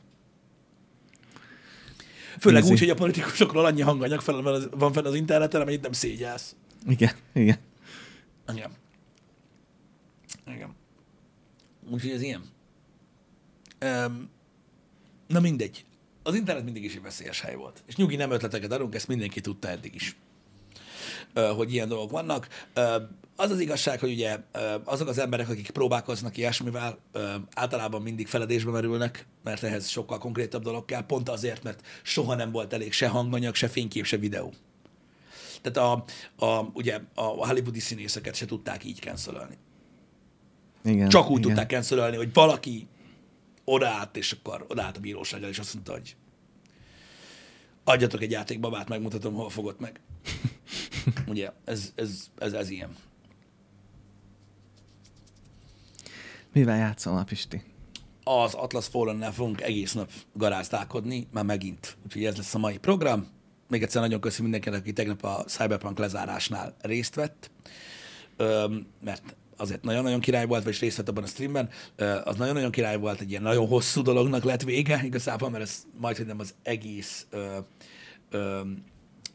[2.46, 2.74] Főleg Easy.
[2.74, 6.56] úgy, hogy a politikusokról annyi hanganyag fel, van fenn az interneten, amennyit nem szégyelsz.
[6.88, 7.58] Igen, igen.
[8.54, 8.72] Igen.
[10.48, 10.76] Igen.
[11.90, 12.44] Úgyhogy ez ilyen.
[13.86, 14.30] Um,
[15.28, 15.86] na mindegy.
[16.24, 17.84] Az internet mindig is egy veszélyes hely volt.
[17.86, 20.16] És nyugi nem ötleteket adunk, ezt mindenki tudta eddig is.
[21.34, 22.48] Hogy ilyen dolgok vannak.
[23.36, 24.38] Az az igazság, hogy ugye
[24.84, 26.98] azok az emberek, akik próbálkoznak ilyesmivel,
[27.54, 32.52] általában mindig feledésbe merülnek, mert ehhez sokkal konkrétabb dolog kell, pont azért, mert soha nem
[32.52, 34.54] volt elég se hanganyag, se fénykép, se videó.
[35.62, 36.04] Tehát a,
[36.46, 39.58] a, ugye a hollywoodi színészeket se tudták így cancelölni.
[40.84, 41.42] igen Csak úgy igen.
[41.42, 42.88] tudták cancelölni, hogy valaki
[43.64, 46.16] odaállt, és akkor odaállt a bíróságra, és azt mondta, hogy
[47.84, 50.00] adjatok egy játékbabát, megmutatom, hol fogott meg.
[51.28, 52.96] Ugye, ez, ez, ez, ez ilyen.
[56.56, 57.62] Mivel játszol, Pisti?
[58.24, 61.98] Az Atlas fallen fogunk egész nap garázdálkodni, már megint.
[62.04, 63.28] Úgyhogy ez lesz a mai program.
[63.70, 67.52] Még egyszer nagyon köszönöm mindenkinek, aki tegnap a Cyberpunk lezárásnál részt vett,
[68.38, 71.70] Öm, mert azért nagyon-nagyon király volt, vagy részt vett abban a streamben,
[72.24, 76.26] az nagyon-nagyon király volt, egy ilyen nagyon hosszú dolognak lett vége igazából, mert ez majd,
[76.26, 77.58] nem az egész ö,
[78.30, 78.62] ö,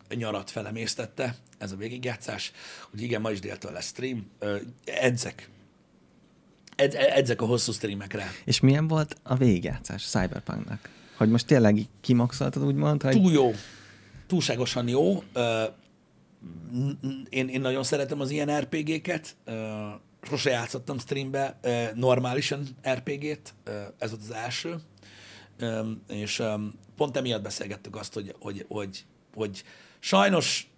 [0.09, 2.53] nyarat felemésztette, ez a végigjátszás.
[2.85, 4.31] Úgyhogy igen, ma is déltől lesz stream.
[4.39, 5.51] Ö, edzek.
[6.81, 8.33] Edz, edzek a hosszú streamekre.
[8.45, 10.89] És milyen volt a végigjátszás Cyberpunknak?
[11.17, 13.13] Hogy most tényleg kimaxoltad, úgymond, hogy...
[13.13, 13.53] Túl jó.
[14.27, 15.23] Túlságosan jó.
[17.29, 19.37] Én, én nagyon szeretem az ilyen RPG-ket.
[20.23, 21.61] Sose játszottam streambe
[21.95, 23.55] normálisan RPG-t.
[23.99, 24.77] Ez volt az első.
[26.09, 26.43] És
[26.97, 29.05] pont emiatt beszélgettük azt, hogy, hogy, hogy,
[29.35, 29.63] hogy
[29.99, 30.71] sajnos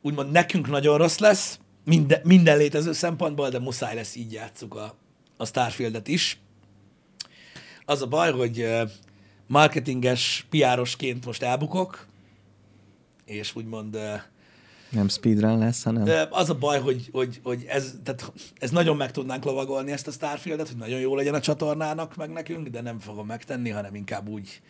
[0.00, 4.96] úgymond nekünk nagyon rossz lesz, minden, minden létező szempontból, de muszáj lesz így játszuk a,
[5.38, 6.40] a Starfieldet is.
[7.84, 8.66] Az a baj, hogy
[9.46, 12.06] marketinges, piárosként most elbukok,
[13.24, 13.98] és úgymond
[14.90, 16.28] Nem speedrun lesz, hanem...
[16.30, 20.10] Az a baj, hogy, hogy, hogy ez, tehát ez nagyon meg tudnánk lovagolni ezt a
[20.10, 24.28] Starfieldet, hogy nagyon jó legyen a csatornának, meg nekünk, de nem fogom megtenni, hanem inkább
[24.28, 24.60] úgy,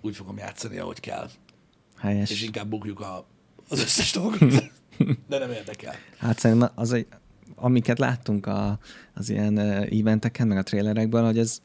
[0.00, 1.30] úgy fogom játszani, ahogy kell.
[1.98, 2.30] Helyes.
[2.30, 3.26] És inkább bukjuk a,
[3.68, 4.70] az összes dolgot.
[5.28, 5.94] De nem érdekel.
[6.18, 7.06] Hát szerintem az egy,
[7.54, 8.78] amiket láttunk a,
[9.14, 9.58] az ilyen
[10.00, 11.60] eventeken, meg a trailerekből, hogy ez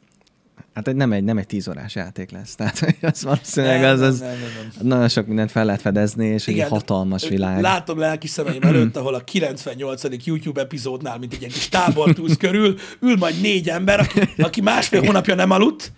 [0.74, 2.54] hát egy, nem egy, nem egy tíz órás játék lesz.
[2.54, 4.38] Tehát az valószínűleg az, az nem, nem,
[4.76, 4.86] nem.
[4.86, 7.60] nagyon sok mindent fel lehet fedezni, és egy Igen, hatalmas de világ.
[7.60, 10.02] Látom lelki szemeim előtt, ahol a 98.
[10.24, 15.04] YouTube epizódnál, mint egy ilyen kis tábortúz körül, ül majd négy ember, aki, aki másfél
[15.04, 15.92] hónapja nem aludt.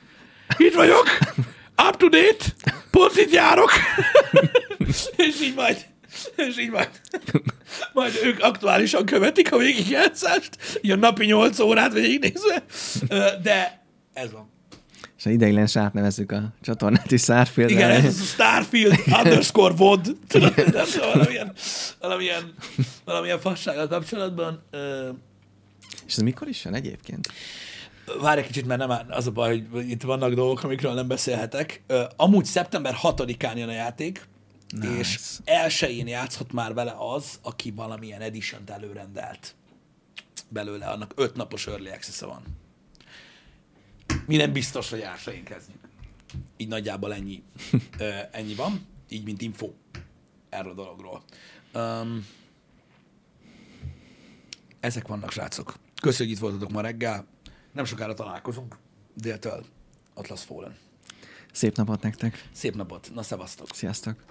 [0.57, 1.05] Itt vagyok,
[1.89, 2.45] up to date,
[2.91, 3.71] pont itt járok.
[5.17, 5.87] és így majd,
[6.49, 6.91] és így majd,
[7.93, 12.65] majd ők aktuálisan követik a végigjátszást, így a napi 8 órát végignézve.
[13.43, 14.51] De ez van.
[15.17, 17.71] És ha ideiglenes átnevezzük a csatornát is Starfield.
[17.71, 20.17] Igen, ez a Starfield underscore VOD.
[20.29, 21.53] Tudod, nem tudom, valamilyen,
[22.01, 22.55] valamilyen,
[23.05, 24.63] valamilyen fassággal kapcsolatban.
[26.07, 27.29] És ez mikor is jön egyébként?
[28.21, 31.83] Várj egy kicsit, mert nem az a baj, hogy itt vannak dolgok, amikről nem beszélhetek.
[32.17, 34.29] Amúgy szeptember 6-án jön a játék,
[34.71, 34.99] Nice.
[34.99, 39.55] és elsőjén játszhat már vele az, aki valamilyen edition előrendelt
[40.49, 42.43] belőle, annak öt napos early access van.
[44.27, 45.79] Mi nem biztos, hogy elsőjén kezdjük.
[46.57, 47.43] Így nagyjából ennyi,
[48.31, 49.73] ennyi van, így mint info
[50.49, 51.23] erről a dologról.
[51.75, 52.27] Um,
[54.81, 55.75] ezek vannak, srácok.
[56.01, 57.27] Köszönjük, hogy itt voltatok ma reggel.
[57.73, 58.79] Nem sokára találkozunk.
[59.15, 59.65] Déltől
[60.15, 60.77] Atlas Fallen.
[61.53, 62.49] Szép napot nektek.
[62.53, 63.11] Szép napot.
[63.15, 63.67] Na, szevasztok.
[63.75, 64.25] Sziasztok.